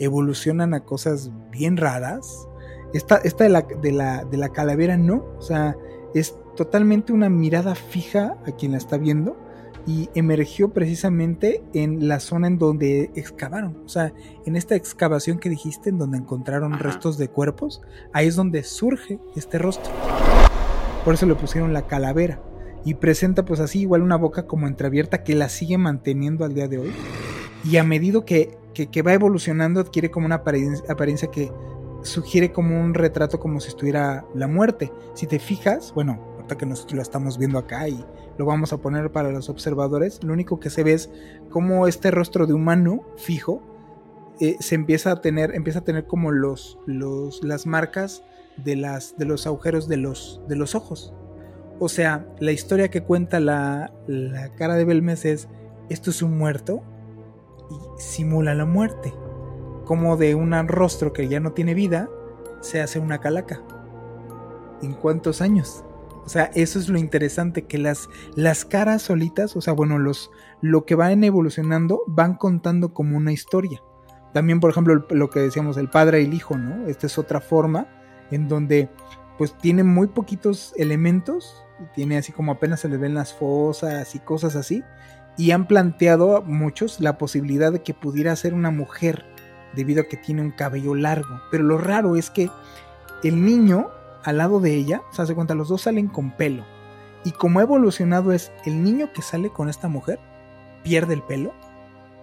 [0.00, 2.48] evolucionan a cosas bien raras.
[2.92, 5.76] Esta, esta de, la, de, la, de la calavera no, o sea,
[6.12, 9.36] es totalmente una mirada fija a quien la está viendo
[9.86, 14.12] y emergió precisamente en la zona en donde excavaron, o sea,
[14.46, 19.18] en esta excavación que dijiste, en donde encontraron restos de cuerpos, ahí es donde surge
[19.36, 19.92] este rostro.
[21.04, 22.40] Por eso le pusieron la calavera
[22.84, 26.68] y presenta pues así igual una boca como entreabierta que la sigue manteniendo al día
[26.68, 26.92] de hoy
[27.64, 31.50] y a medida que, que, va evolucionando adquiere como una apariencia que
[32.02, 34.92] sugiere como un retrato como si estuviera la muerte.
[35.14, 38.04] Si te fijas, bueno, ahorita que nosotros lo estamos viendo acá y
[38.38, 41.10] lo vamos a poner para los observadores, lo único que se ve es
[41.50, 43.62] como este rostro de humano fijo
[44.40, 48.24] eh, se empieza a tener, empieza a tener como los, los, las marcas
[48.56, 51.14] de, las, de los agujeros de los, de los ojos.
[51.78, 55.48] O sea, la historia que cuenta la, la cara de Belmes es,
[55.88, 56.82] esto es un muerto
[57.70, 59.12] y simula la muerte
[59.84, 62.08] como de un rostro que ya no tiene vida
[62.60, 63.62] se hace una calaca.
[64.82, 65.84] ¿En cuántos años?
[66.24, 70.30] O sea, eso es lo interesante, que las, las caras solitas, o sea, bueno, los,
[70.62, 73.82] lo que van evolucionando van contando como una historia.
[74.32, 76.86] También, por ejemplo, lo que decíamos, el padre y el hijo, ¿no?
[76.88, 77.86] Esta es otra forma
[78.30, 78.88] en donde
[79.38, 81.62] pues tiene muy poquitos elementos,
[81.94, 84.82] tiene así como apenas se le ven las fosas y cosas así,
[85.36, 89.24] y han planteado a muchos la posibilidad de que pudiera ser una mujer
[89.74, 91.40] debido a que tiene un cabello largo.
[91.50, 92.50] Pero lo raro es que
[93.24, 93.88] el niño
[94.24, 96.64] al lado de ella, o sea, se cuenta, los dos salen con pelo.
[97.24, 100.18] Y como ha evolucionado es el niño que sale con esta mujer,
[100.82, 101.54] pierde el pelo,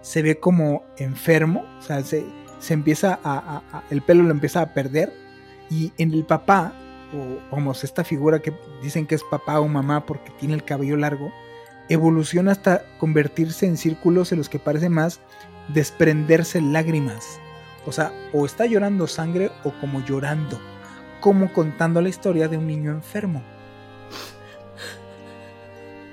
[0.00, 2.24] se ve como enfermo, o sea, se,
[2.68, 5.12] empieza a, el pelo lo empieza a perder.
[5.70, 6.74] Y en el papá,
[7.14, 10.96] o vamos, esta figura que dicen que es papá o mamá porque tiene el cabello
[10.96, 11.32] largo,
[11.88, 15.20] evoluciona hasta convertirse en círculos en los que parece más
[15.68, 17.40] desprenderse lágrimas.
[17.86, 20.60] O sea, o está llorando sangre o como llorando,
[21.22, 23.42] como contando la historia de un niño enfermo.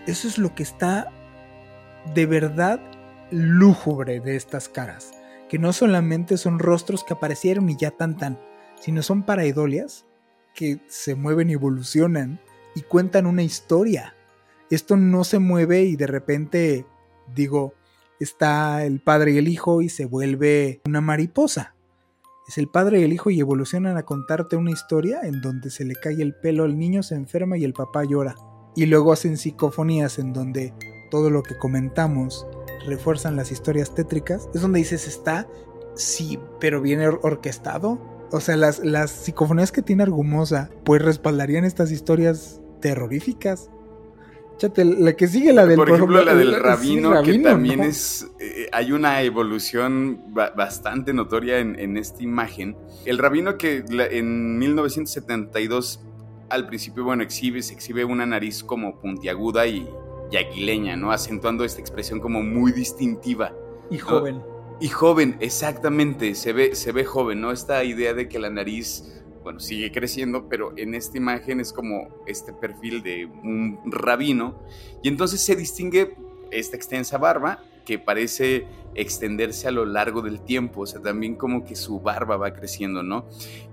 [0.05, 1.11] Eso es lo que está
[2.13, 2.79] de verdad
[3.31, 5.11] lúgubre de estas caras,
[5.49, 8.39] que no solamente son rostros que aparecieron y ya tan tan,
[8.79, 10.05] sino son paraidolias
[10.53, 12.39] que se mueven y evolucionan
[12.75, 14.15] y cuentan una historia.
[14.69, 16.85] Esto no se mueve y de repente
[17.33, 17.73] digo,
[18.19, 21.75] está el padre y el hijo y se vuelve una mariposa.
[22.49, 25.85] Es el padre y el hijo y evolucionan a contarte una historia en donde se
[25.85, 28.33] le cae el pelo al niño, se enferma y el papá llora.
[28.75, 30.73] Y luego hacen psicofonías en donde
[31.11, 32.47] todo lo que comentamos
[32.87, 34.49] refuerzan las historias tétricas.
[34.55, 35.47] Es donde dices, está,
[35.93, 37.99] sí, pero viene orquestado.
[38.31, 43.69] O sea, las, las psicofonías que tiene Argumosa, pues respaldarían estas historias terroríficas
[44.75, 48.27] la que sigue la del Por ejemplo, la del rabino, que también es.
[48.39, 52.75] Eh, hay una evolución bastante notoria en, esta imagen.
[53.05, 56.01] El rabino que en 1972,
[56.49, 59.87] al principio, bueno, exhibe, se exhibe una nariz como puntiaguda y,
[60.31, 61.11] y aguileña, ¿no?
[61.11, 63.53] Acentuando esta expresión como muy distintiva
[63.89, 64.41] Y joven.
[64.81, 67.51] Y joven, exactamente, se ve, se ve joven, ¿no?
[67.51, 72.09] Esta idea de que la nariz, bueno, sigue creciendo, pero en esta imagen es como
[72.27, 74.59] este perfil de un rabino.
[75.01, 76.15] Y entonces se distingue
[76.51, 81.63] esta extensa barba que parece extenderse a lo largo del tiempo, o sea, también como
[81.63, 83.25] que su barba va creciendo, ¿no?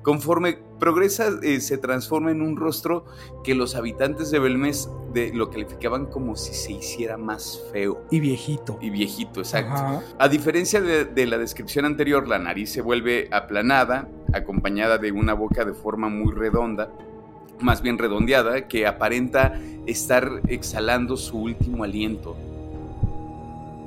[0.03, 3.05] Conforme progresa, eh, se transforma en un rostro
[3.43, 8.05] que los habitantes de Belmez de, lo calificaban como si se hiciera más feo.
[8.11, 8.79] Y viejito.
[8.81, 10.03] Y viejito, exacto.
[10.19, 15.35] A diferencia de, de la descripción anterior, la nariz se vuelve aplanada, acompañada de una
[15.35, 16.91] boca de forma muy redonda,
[17.61, 22.37] más bien redondeada, que aparenta estar exhalando su último aliento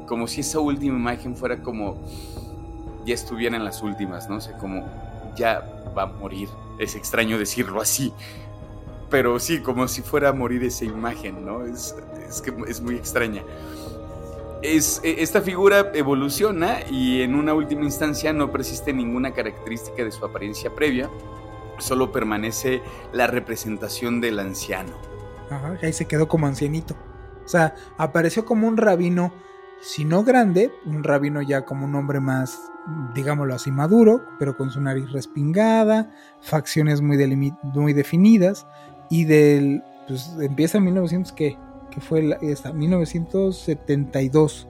[0.10, 1.96] como si esa última imagen fuera como
[3.06, 4.38] ya estuviera en las últimas, ¿no?
[4.38, 4.84] O sea, como
[5.36, 5.64] ya
[5.96, 6.50] va a morir.
[6.80, 8.12] Es extraño decirlo así,
[9.10, 11.64] pero sí, como si fuera a morir esa imagen, ¿no?
[11.64, 11.94] Es,
[12.44, 13.44] que es muy extraña.
[14.62, 20.26] E, esta figura evoluciona y en una última instancia no persiste ninguna característica de su
[20.26, 21.10] apariencia previa,
[21.78, 22.82] solo permanece
[23.14, 24.92] la representación del anciano.
[25.50, 26.96] Ajá, ahí se quedó como ancianito.
[27.46, 29.32] O sea, apareció como un rabino
[29.82, 32.72] si no grande, un rabino ya como un hombre más,
[33.14, 37.18] digámoslo así, maduro, pero con su nariz respingada, facciones muy,
[37.94, 38.68] definidas,
[39.10, 41.58] y del, pues empieza en 1900, ¿qué?
[41.90, 44.68] Que fue esta, 1972.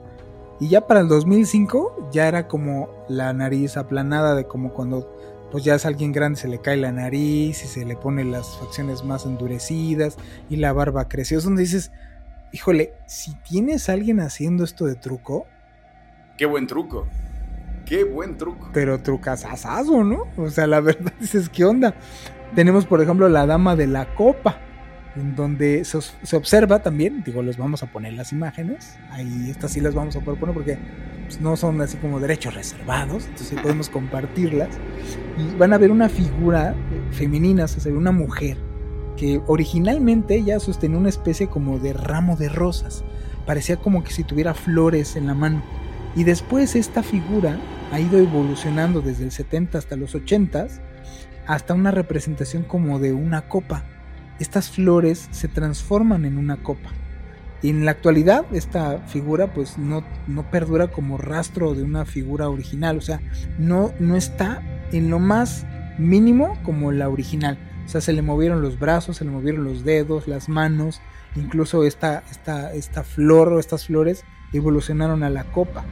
[0.60, 5.16] Y ya para el 2005 ya era como la nariz aplanada de como cuando
[5.50, 8.56] pues ya es alguien grande se le cae la nariz y se le pone las
[8.58, 10.16] facciones más endurecidas
[10.48, 11.38] y la barba creció.
[11.38, 11.90] Es donde dices,
[12.52, 15.46] híjole, si tienes a alguien haciendo esto de truco.
[16.36, 17.06] Qué buen truco.
[17.84, 18.70] Qué buen truco.
[18.72, 20.24] Pero trucasasazo, ¿no?
[20.36, 21.94] O sea, la verdad dices, ¿qué onda?
[22.54, 24.58] Tenemos, por ejemplo, la dama de la copa,
[25.16, 28.98] en donde se, observa también, digo, les vamos a poner las imágenes.
[29.10, 30.78] Ahí estas sí las vamos a poder poner porque
[31.26, 34.68] pues, no son así como derechos reservados, entonces podemos compartirlas.
[35.38, 36.74] Y van a ver una figura
[37.12, 38.56] femenina, o sea, una mujer
[39.16, 43.04] que originalmente ella sostenía una especie como de ramo de rosas.
[43.46, 45.62] Parecía como que si tuviera flores en la mano.
[46.16, 47.58] Y después esta figura
[47.92, 50.68] ha ido evolucionando desde el 70 hasta los 80
[51.46, 53.84] hasta una representación como de una copa.
[54.40, 56.90] Estas flores se transforman en una copa.
[57.62, 62.48] Y en la actualidad esta figura pues no, no perdura como rastro de una figura
[62.48, 62.98] original.
[62.98, 63.20] O sea,
[63.58, 65.66] no, no está en lo más
[65.98, 67.58] mínimo como la original
[67.90, 71.00] o sea, se le movieron los brazos, se le movieron los dedos, las manos,
[71.34, 75.84] incluso esta, esta, esta flor o estas flores evolucionaron a la copa.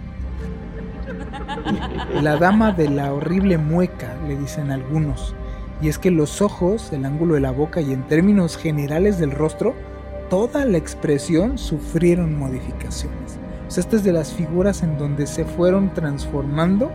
[2.22, 5.34] La dama de la horrible mueca, le dicen algunos.
[5.80, 9.30] Y es que los ojos, el ángulo de la boca y en términos generales del
[9.30, 9.74] rostro,
[10.28, 13.38] toda la expresión sufrieron modificaciones.
[13.66, 16.90] O sea, esta es de las figuras en donde se fueron transformando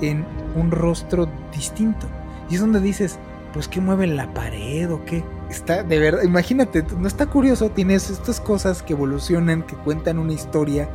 [0.00, 0.24] en
[0.56, 2.06] un rostro distinto.
[2.50, 3.18] Y es donde dices,
[3.52, 5.22] pues qué mueven la pared o qué.
[5.48, 10.32] Está, de verdad, imagínate, no está curioso, tienes estas cosas que evolucionan, que cuentan una
[10.32, 10.88] historia,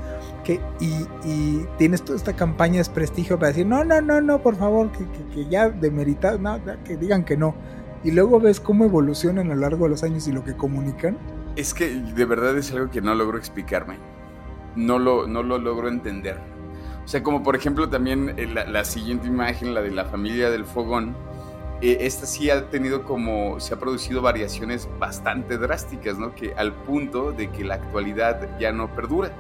[0.57, 4.55] que, y, tienes toda esta campaña de desprestigio para decir, no, no, no, no, por
[4.55, 7.55] favor, que, que, que ya demeritado, no, que digan que no.
[8.03, 11.17] Y luego ves cómo evolucionan a lo largo de los años y lo que comunican.
[11.55, 13.97] Es que de verdad es algo que no logro explicarme.
[14.75, 16.39] No lo, no lo logro entender.
[17.03, 20.49] O sea, como por ejemplo también eh, la, la siguiente imagen, la de la familia
[20.49, 21.15] del fogón,
[21.81, 26.33] eh, esta sí ha tenido como, se ha producido variaciones bastante drásticas, ¿no?
[26.33, 29.31] Que al punto de que la actualidad ya no perdura,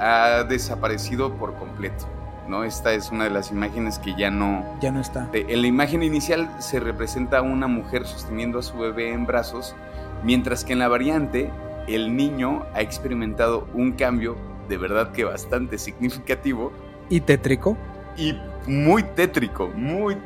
[0.00, 2.06] ha desaparecido por completo,
[2.48, 2.64] ¿no?
[2.64, 4.64] Esta es una de las imágenes que ya no...
[4.80, 5.28] Ya no está.
[5.32, 9.74] En la imagen inicial se representa a una mujer sosteniendo a su bebé en brazos,
[10.22, 11.50] mientras que en la variante
[11.86, 14.36] el niño ha experimentado un cambio
[14.68, 16.72] de verdad que bastante significativo.
[17.08, 17.76] ¿Y tétrico?
[18.16, 20.16] Y muy tétrico, muy,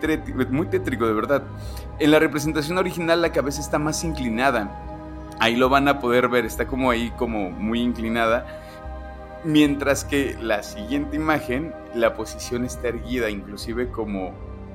[0.51, 1.45] muy tétrico de verdad.
[1.99, 4.71] En la representación original la cabeza está más inclinada.
[5.39, 8.62] Ahí lo van a poder ver, está como ahí como muy inclinada.
[9.45, 14.33] Mientras que la siguiente imagen, la posición está erguida, inclusive como,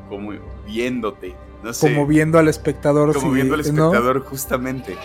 [0.09, 0.31] como
[0.65, 1.35] viéndote.
[1.63, 3.13] No sé, como viendo al espectador.
[3.13, 4.95] Como viendo al espectador, justamente.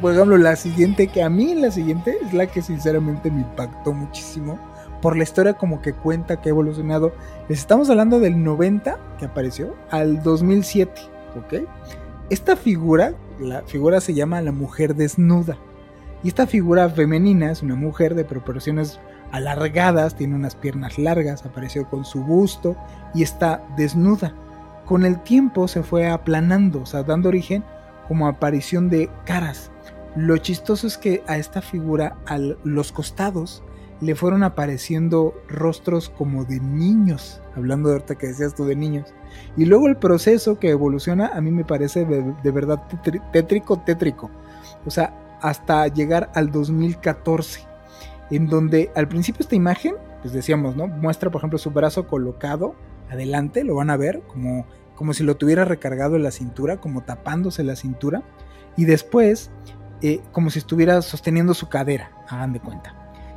[0.00, 3.92] Por ejemplo, la siguiente, que a mí la siguiente es la que sinceramente me impactó
[3.92, 4.58] muchísimo
[5.00, 7.12] por la historia como que cuenta que ha evolucionado.
[7.48, 10.92] Les estamos hablando del 90 que apareció al 2007,
[11.36, 11.68] ¿ok?
[12.30, 15.56] Esta figura, la figura se llama la mujer desnuda.
[16.22, 18.98] Y esta figura femenina es una mujer de proporciones
[19.30, 22.76] alargadas, tiene unas piernas largas, apareció con su busto
[23.14, 24.32] y está desnuda.
[24.84, 27.62] Con el tiempo se fue aplanando, o sea, dando origen
[28.08, 29.70] como aparición de caras.
[30.16, 33.62] Lo chistoso es que a esta figura, a los costados,
[34.00, 39.12] le fueron apareciendo rostros como de niños, hablando de ahorita que decías tú de niños.
[39.56, 42.82] Y luego el proceso que evoluciona a mí me parece de, verdad
[43.32, 44.30] tétrico, tétrico.
[44.86, 47.66] O sea, hasta llegar al 2014,
[48.30, 50.86] en donde al principio esta imagen, pues decíamos, ¿no?
[50.86, 52.74] Muestra, por ejemplo, su brazo colocado
[53.10, 57.02] adelante, lo van a ver, como, como si lo tuviera recargado en la cintura, como
[57.02, 58.22] tapándose la cintura,
[58.76, 59.50] y después,
[60.02, 62.94] eh, como si estuviera sosteniendo su cadera, hagan de cuenta.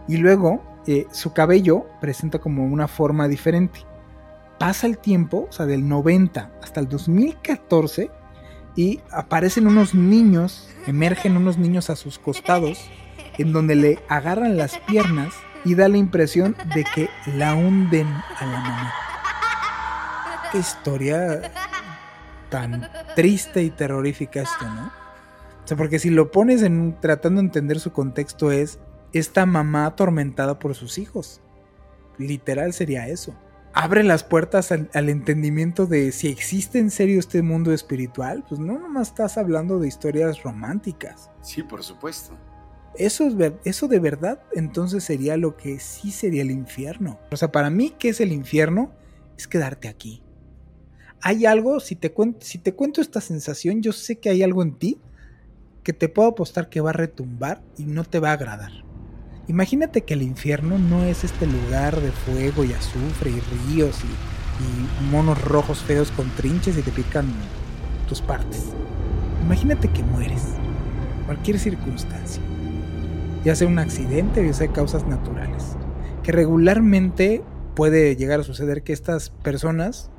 [0.08, 3.82] Y luego, eh, su cabello presenta como una forma diferente.
[4.60, 8.12] Pasa el tiempo, o sea, del 90 hasta el 2014,
[8.76, 12.90] y aparecen unos niños, emergen unos niños a sus costados,
[13.38, 15.34] en donde le agarran las piernas
[15.66, 18.94] y da la impresión de que la hunden a la mamá.
[20.52, 21.52] Qué historia
[22.50, 24.88] tan triste y terrorífica esto, ¿no?
[25.64, 28.80] O sea, porque si lo pones en tratando de entender su contexto es
[29.14, 31.42] esta mamá atormentada por sus hijos.
[32.18, 33.36] Literal sería eso
[33.74, 38.80] abre las puertas al, entendimiento de si existe en serio este mundo espiritual, pues no
[38.80, 41.30] nomás estás hablando de historias románticas.
[41.42, 42.38] Sí, por supuesto.
[42.96, 47.20] Eso, es eso de verdad entonces sería lo que sí sería el infierno.
[47.32, 48.92] O sea, para mí, ¿qué es el infierno?
[49.38, 50.22] Es quedarte aquí.
[51.22, 54.64] Hay algo, si te, cuento, si te cuento esta sensación, yo sé que hay algo
[54.64, 55.00] en ti
[55.84, 58.72] que te puedo apostar que va a retumbar y no te va a agradar.
[59.52, 65.12] Imagínate que el infierno no es este lugar de fuego y azufre y ríos y,
[65.12, 67.26] monos rojos feos con trinches y te pican
[68.08, 68.70] tus partes.
[69.44, 70.54] Imagínate que mueres.
[71.26, 72.42] Cualquier circunstancia.
[73.44, 75.76] Ya sea un accidente o ya sea causas naturales.
[76.24, 77.44] Que regularmente
[77.76, 80.12] puede llegar a suceder que estas personas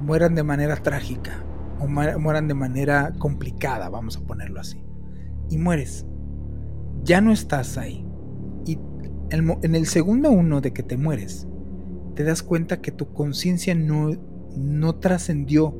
[0.00, 1.42] mueran de manera trágica
[1.80, 4.84] o mueran de manera complicada, vamos a ponerlo así.
[5.48, 6.04] Y mueres.
[7.04, 8.04] Ya no estás ahí
[9.30, 11.46] en el segundo uno de que te mueres,
[12.14, 14.12] te das cuenta que tu conciencia no,
[14.56, 15.74] no trascendió,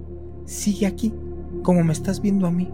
[0.47, 1.15] sigue aquí,
[1.63, 2.73] como me estás viendo a mí.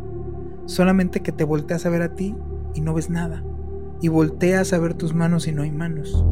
[0.64, 2.34] Solamente que te volteas a ver a ti
[2.74, 3.44] y no ves nada.
[4.00, 6.24] Y volteas a ver tus manos y no hay manos.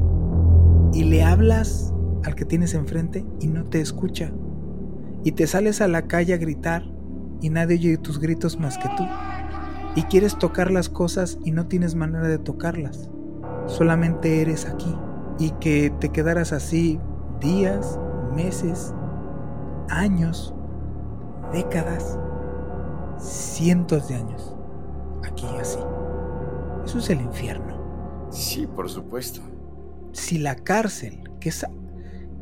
[0.95, 1.93] Y le hablas
[2.25, 4.33] al que tienes enfrente y no te escucha.
[5.25, 6.85] Y te sales a la calle a gritar
[7.43, 9.05] y nadie oye tus gritos más que tú.
[9.97, 13.11] Y quieres tocar las cosas y no tienes manera de tocarlas
[13.69, 14.95] solamente eres aquí
[15.39, 16.99] y que te quedaras así
[17.41, 17.99] días,
[18.35, 18.93] meses,
[19.89, 20.55] años,
[21.53, 22.19] décadas,
[23.19, 24.55] cientos de años,
[25.25, 25.79] aquí así.
[26.85, 27.79] Eso es el infierno.
[28.31, 29.41] Sí, por supuesto.
[30.13, 31.65] Si la cárcel, que, es,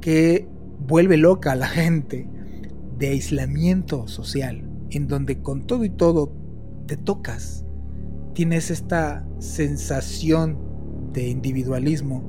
[0.01, 0.49] que
[0.79, 2.29] vuelve loca a la gente,
[2.99, 6.33] de aislamiento social, en donde con todo y todo
[6.87, 7.65] te tocas,
[8.33, 10.66] tienes esta sensación
[11.17, 12.23] de individualismo,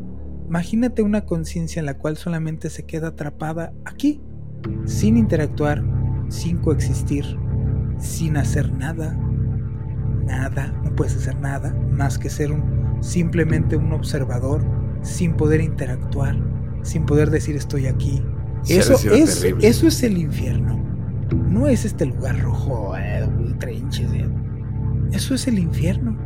[0.48, 4.22] imagínate una conciencia en la cual solamente se queda atrapada aquí,
[4.86, 5.84] sin interactuar,
[6.30, 7.26] sin coexistir,
[8.00, 9.14] sin hacer nada,
[10.26, 14.64] nada, no puedes hacer nada más que ser un, simplemente un observador,
[15.02, 16.38] sin poder interactuar,
[16.82, 18.24] sin poder decir estoy aquí.
[18.70, 20.82] Eso es, eso es el infierno.
[21.50, 23.28] No es este lugar rojo, eh,
[23.60, 24.12] trenches.
[24.14, 24.30] Eh.
[25.12, 26.18] Eso es el infierno.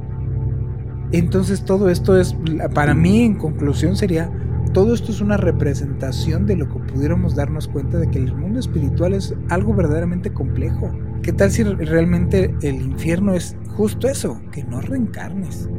[1.12, 2.36] Entonces todo esto es,
[2.74, 4.32] para mí en conclusión sería,
[4.74, 8.60] todo esto es una representación de lo que pudiéramos darnos cuenta de que el mundo
[8.60, 10.90] espiritual es algo verdaderamente complejo.
[11.22, 14.42] ¿Qué tal si realmente el infierno es justo eso?
[14.54, 15.70] Que no reencarnes,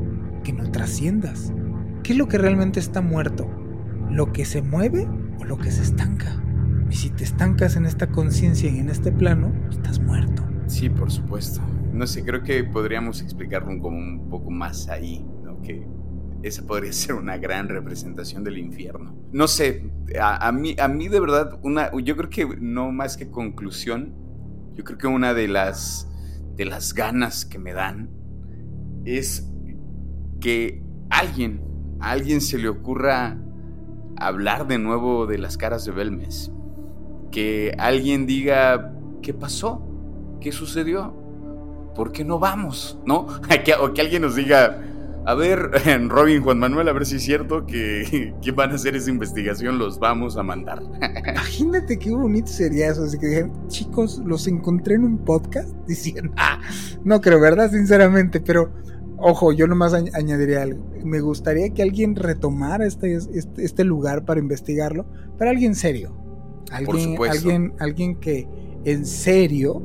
[0.44, 1.50] que no trasciendas.
[2.02, 3.48] ¿Qué es lo que realmente está muerto?
[4.10, 5.08] ¿Lo que se mueve
[5.40, 6.42] o lo que se estanca?
[6.90, 10.42] Y si te estancas en esta conciencia y en este plano, estás muerto.
[10.66, 11.62] Sí, por supuesto
[11.92, 15.60] no sé, creo que podríamos explicarlo como un poco más ahí, ¿no?
[15.60, 15.86] Que
[16.42, 19.14] esa podría ser una gran representación del infierno.
[19.32, 19.90] No sé,
[20.20, 24.14] a, mí, a mí de verdad, una, yo creo que no más que conclusión,
[24.74, 26.08] yo creo que una de las,
[26.56, 28.10] de las ganas que me dan
[29.04, 29.48] es
[30.40, 31.62] que alguien,
[32.00, 33.38] a alguien se le ocurra
[34.16, 36.52] hablar de nuevo de las caras de Belmes.
[37.30, 39.88] Que alguien diga, ¿qué pasó?
[40.40, 41.21] ¿Qué sucedió?
[41.94, 42.98] ¿Por qué no vamos?
[43.04, 43.26] ¿No?
[43.80, 44.80] o que alguien nos diga,
[45.24, 45.70] a ver,
[46.08, 49.78] Robin, Juan Manuel, a ver si es cierto que, que van a hacer esa investigación,
[49.78, 50.82] los vamos a mandar.
[51.28, 56.32] Imagínate qué bonito sería eso, así que dijeron, chicos, los encontré en un podcast, diciendo,
[56.36, 56.60] ah,
[57.04, 57.70] no creo, ¿verdad?
[57.70, 58.72] Sinceramente, pero
[59.18, 60.84] ojo, yo nomás añadiría algo.
[61.04, 65.06] Me gustaría que alguien retomara este, este, este lugar para investigarlo,
[65.38, 66.16] pero alguien serio.
[66.70, 68.48] Alguien, alguien, alguien que
[68.84, 69.82] en serio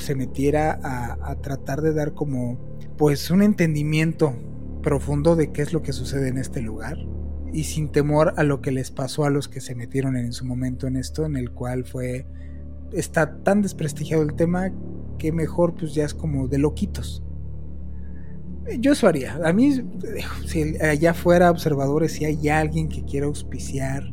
[0.00, 2.58] se metiera a, tratar de dar como
[2.96, 4.34] pues un entendimiento
[4.82, 6.98] profundo de qué es lo que sucede en este lugar
[7.52, 10.44] y sin temor a lo que les pasó a los que se metieron en su
[10.44, 12.26] momento en esto, en el cual fue
[12.92, 14.72] está tan desprestigiado el tema
[15.18, 17.22] que mejor pues ya es como de loquitos.
[18.78, 19.38] Yo eso haría.
[19.44, 19.82] A mí,
[20.46, 24.04] si allá fuera observadores, si hay alguien que quiera auspiciar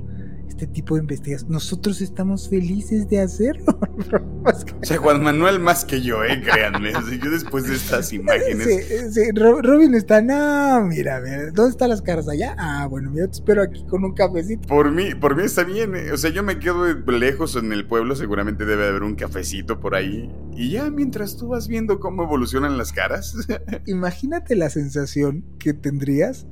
[0.57, 1.51] este tipo de investigación.
[1.51, 3.79] Nosotros estamos felices de hacerlo.
[4.43, 6.93] o sea, Juan Manuel más que yo, eh, créanme.
[6.93, 9.13] yo después de estas imágenes.
[9.13, 11.21] Sí, Robin está, no, mira,
[11.53, 12.55] ¿dónde están las caras allá?
[12.57, 14.67] Ah, bueno, yo te espero aquí con un cafecito.
[14.67, 15.95] Por mí, por mí está bien.
[15.95, 16.11] Eh.
[16.11, 19.93] O sea, yo me quedo lejos en el pueblo, seguramente debe haber un cafecito por
[19.93, 20.27] ahí.
[20.55, 23.35] Y ya mientras tú vas viendo cómo evolucionan las caras.
[23.85, 26.47] Imagínate la sensación que tendrías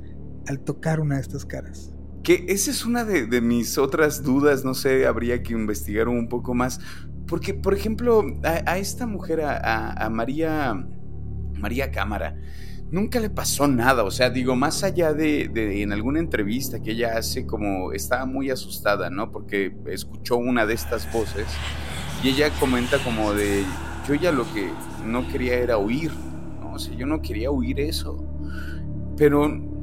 [0.46, 1.95] al tocar una de estas caras.
[2.26, 6.54] Que esa es una de, mis otras dudas, no sé, habría que investigar un poco
[6.54, 6.80] más.
[7.28, 10.74] Porque, por ejemplo, a, esta mujer, a, María,
[11.54, 12.36] María Cámara,
[12.90, 14.02] nunca le pasó nada.
[14.02, 18.26] O sea, digo, más allá de, de, en alguna entrevista que ella hace, como estaba
[18.26, 19.30] muy asustada, ¿no?
[19.30, 21.46] Porque escuchó una de estas voces
[22.24, 23.62] y ella comenta como de,
[24.08, 24.68] yo ya lo que
[25.04, 26.10] no quería era oír,
[26.58, 26.72] ¿no?
[26.72, 28.20] O sea, yo no quería oír eso.
[29.16, 29.75] Pero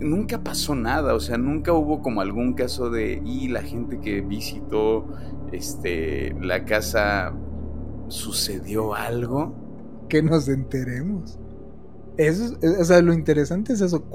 [0.00, 4.20] nunca pasó nada, o sea, nunca hubo como algún caso de, y la gente que
[4.20, 5.06] visitó
[5.52, 7.34] este, la casa,
[8.08, 9.54] sucedió algo.
[10.08, 11.38] Que nos enteremos.
[12.16, 14.08] Eso, o sea, lo interesante es eso.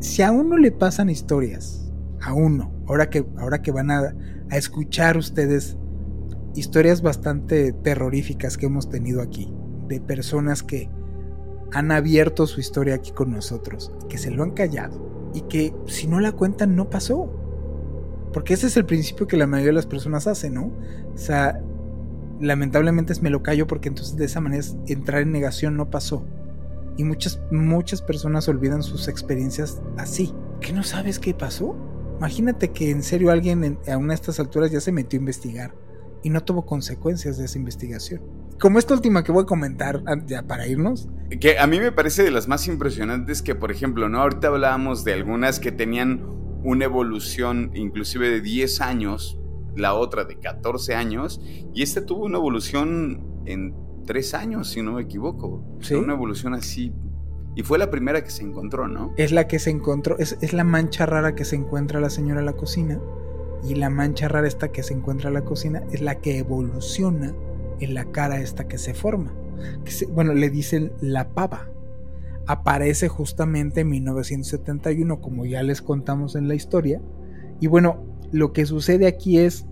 [0.00, 1.92] Si a uno le pasan historias,
[2.22, 4.14] a uno, ahora que, ahora que van a,
[4.50, 5.76] a escuchar ustedes
[6.54, 9.52] historias bastante terroríficas que hemos tenido aquí,
[9.88, 10.90] de personas que
[11.72, 16.06] han abierto su historia aquí con nosotros, que se lo han callado y que si
[16.06, 17.32] no la cuentan no pasó.
[18.32, 20.72] Porque ese es el principio que la mayoría de las personas hacen, ¿no?
[21.14, 21.60] O sea,
[22.40, 26.24] lamentablemente es me lo callo porque entonces de esa manera entrar en negación no pasó.
[26.96, 30.34] Y muchas, muchas personas olvidan sus experiencias así.
[30.60, 31.76] ¿Qué no sabes qué pasó?
[32.18, 35.74] Imagínate que en serio alguien a una de estas alturas ya se metió a investigar
[36.22, 38.20] y no tuvo consecuencias de esa investigación.
[38.60, 41.08] Como esta última que voy a comentar ya para irnos.
[41.40, 44.20] Que a mí me parece de las más impresionantes que, por ejemplo, ¿no?
[44.20, 46.26] Ahorita hablábamos de algunas que tenían
[46.62, 49.38] una evolución inclusive de 10 años,
[49.76, 51.40] la otra de 14 años,
[51.72, 55.64] y esta tuvo una evolución en 3 años, si no me equivoco.
[55.80, 55.94] ¿Sí?
[55.94, 56.92] Una evolución así
[57.56, 59.12] y fue la primera que se encontró, ¿no?
[59.16, 62.40] Es la que se encontró, es, es, la mancha rara que se encuentra la señora
[62.40, 63.00] en la cocina
[63.64, 67.34] y la mancha rara esta que se encuentra en la cocina es la que evoluciona
[67.80, 69.34] en la cara esta que se forma.
[69.84, 71.68] Que bueno, le dicen la pava.
[72.46, 77.00] Aparece justamente en 1971, como ya les contamos en la historia.
[77.60, 79.66] Y bueno, lo que sucede aquí es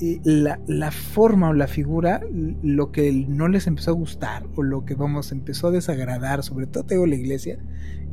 [0.00, 2.20] eh, la, la, forma o la figura,
[2.62, 6.66] lo que no les empezó a gustar o lo que vamos empezó a desagradar, sobre
[6.66, 7.58] todo tengo la iglesia,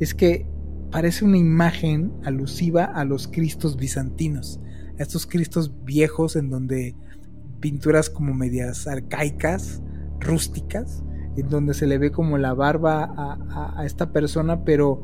[0.00, 0.46] es que
[0.90, 4.60] parece una imagen alusiva a los cristos bizantinos
[4.98, 6.94] estos cristos viejos en donde
[7.64, 9.82] pinturas como medias arcaicas,
[10.20, 11.02] rústicas,
[11.34, 15.02] en donde se le ve como la barba a, esta persona, pero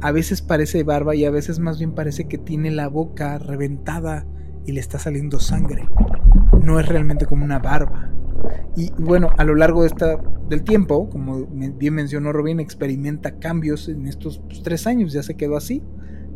[0.00, 4.24] a veces parece barba y a veces más bien parece que tiene la boca reventada
[4.64, 5.88] y le está saliendo sangre.
[6.62, 8.12] No es realmente como una barba.
[8.76, 10.16] Y bueno, a lo largo de esta,
[10.48, 15.36] del tiempo, como bien mencionó Robin, experimenta cambios en estos pues, tres años, ya se
[15.36, 15.82] quedó así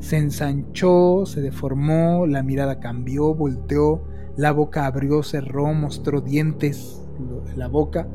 [0.00, 4.02] se ensanchó, se deformó, la mirada cambió, volteó,
[4.40, 7.02] la boca abrió, cerró, mostró dientes,
[7.56, 8.08] la boca,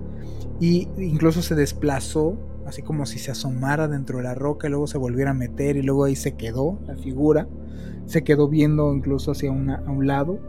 [0.59, 4.87] y incluso se desplazó, así como si se asomara dentro de la roca y luego
[4.87, 7.47] se volviera a meter y luego ahí se quedó la figura,
[8.07, 10.39] se quedó viendo incluso hacia una, a un lado,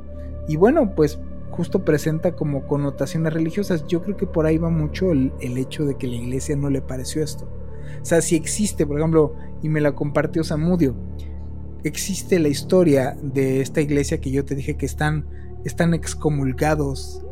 [0.49, 1.19] y bueno, pues
[1.51, 3.87] justo presenta como connotaciones religiosas.
[3.87, 6.71] Yo creo que por ahí va mucho el, el hecho de que la iglesia no
[6.71, 7.49] le pareció esto.
[8.01, 10.95] O sea, si existe, por ejemplo, y me la compartió Samudio,
[11.85, 15.27] existe la historia de esta iglesia que yo te dije que están,
[15.67, 17.23] están excomulgados.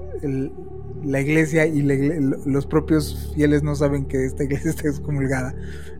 [1.02, 5.54] la iglesia y los propios fieles no saben que esta iglesia está excomulgada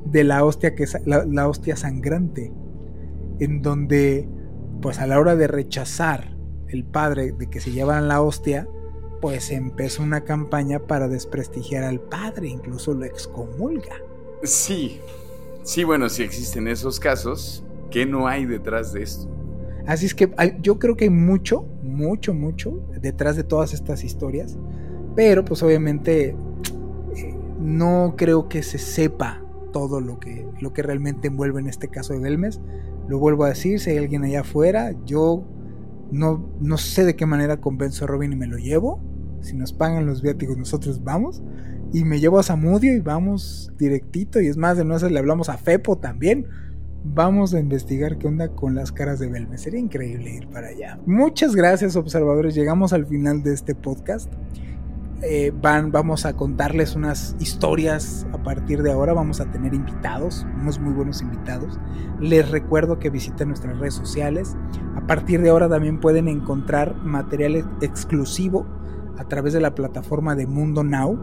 [0.05, 2.53] de la hostia que la, la hostia sangrante
[3.39, 4.29] en donde
[4.81, 6.37] pues a la hora de rechazar
[6.69, 8.69] el padre de que se llevaran la hostia
[9.21, 13.97] pues empezó una campaña para desprestigiar al padre incluso lo excomulga
[14.45, 15.01] Sí,
[15.63, 17.65] sí, bueno, sí existen esos casos.
[17.91, 19.29] ¿Qué no hay detrás de esto?
[19.87, 20.31] Así es que
[20.61, 24.59] yo creo que hay mucho, mucho, mucho detrás de todas estas historias.
[25.17, 26.31] Pero pues obviamente
[27.17, 29.43] eh, no creo que se sepa
[29.73, 32.61] todo lo que, lo que realmente envuelve en este caso de Belmes.
[33.09, 35.45] Lo vuelvo a decir, si hay alguien allá afuera, yo
[36.11, 39.01] no, no sé de qué manera convenzo a Robin y me lo llevo.
[39.41, 41.43] Si nos pagan los viáticos, nosotros vamos.
[41.93, 44.41] Y me llevo a Samudio y vamos directito.
[44.41, 46.47] Y es más, de no le hablamos a Fepo también.
[47.05, 49.59] Vamos a investigar qué onda con las caras de Belme.
[49.59, 50.99] Sería increíble ir para allá.
[51.07, 54.33] Muchas gracias observadores, llegamos al final de este podcast.
[55.23, 59.13] Eh, van, vamos a contarles unas historias a partir de ahora.
[59.13, 61.79] Vamos a tener invitados, unos muy buenos invitados.
[62.21, 64.57] Les recuerdo que visiten nuestras redes sociales.
[64.97, 68.67] A partir de ahora también pueden encontrar material exclusivo
[69.17, 71.19] a través de la plataforma de Mundo Now.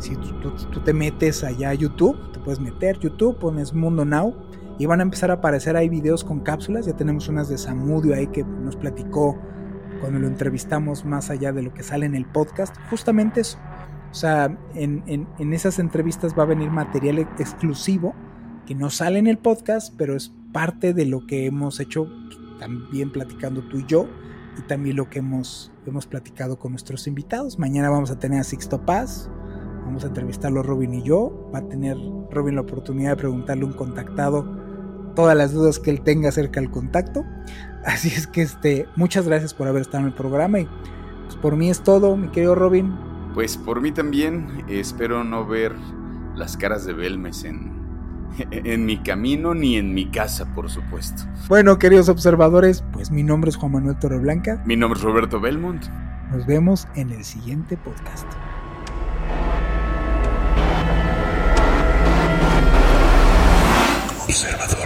[0.00, 4.34] Si tú, te metes allá a YouTube, te puedes meter YouTube, pones Mundo Now
[4.78, 6.86] y van a empezar a aparecer ahí videos con cápsulas.
[6.86, 9.38] Ya tenemos unas de Samudio ahí que nos platicó
[10.00, 13.58] cuando lo entrevistamos más allá de lo que sale en el podcast, justamente eso.
[14.10, 18.14] O sea, en, esas entrevistas va a venir material exclusivo
[18.66, 22.08] que no sale en el podcast, pero es parte de lo que hemos hecho
[22.58, 24.08] también platicando tú y yo
[24.58, 27.58] y también lo que hemos, hemos platicado con nuestros invitados.
[27.58, 29.30] Mañana vamos a tener a Sixto Paz,
[29.84, 31.50] vamos a entrevistarlo Robin y yo.
[31.54, 31.96] Va a tener
[32.30, 34.55] Robin la oportunidad de preguntarle un contactado
[35.16, 37.24] todas las dudas que él tenga acerca del contacto.
[37.84, 40.68] Así es que este, muchas gracias por haber estado en el programa y
[41.24, 42.96] pues por mí es todo, mi querido Robin.
[43.34, 45.74] Pues por mí también, espero no ver
[46.36, 47.76] las caras de Belmes en,
[48.50, 51.24] en mi camino ni en mi casa, por supuesto.
[51.48, 54.62] Bueno, queridos observadores, pues mi nombre es Juan Manuel Torreblanca.
[54.64, 55.84] Mi nombre es Roberto Belmont.
[56.30, 58.26] Nos vemos en el siguiente podcast.
[64.24, 64.85] Observador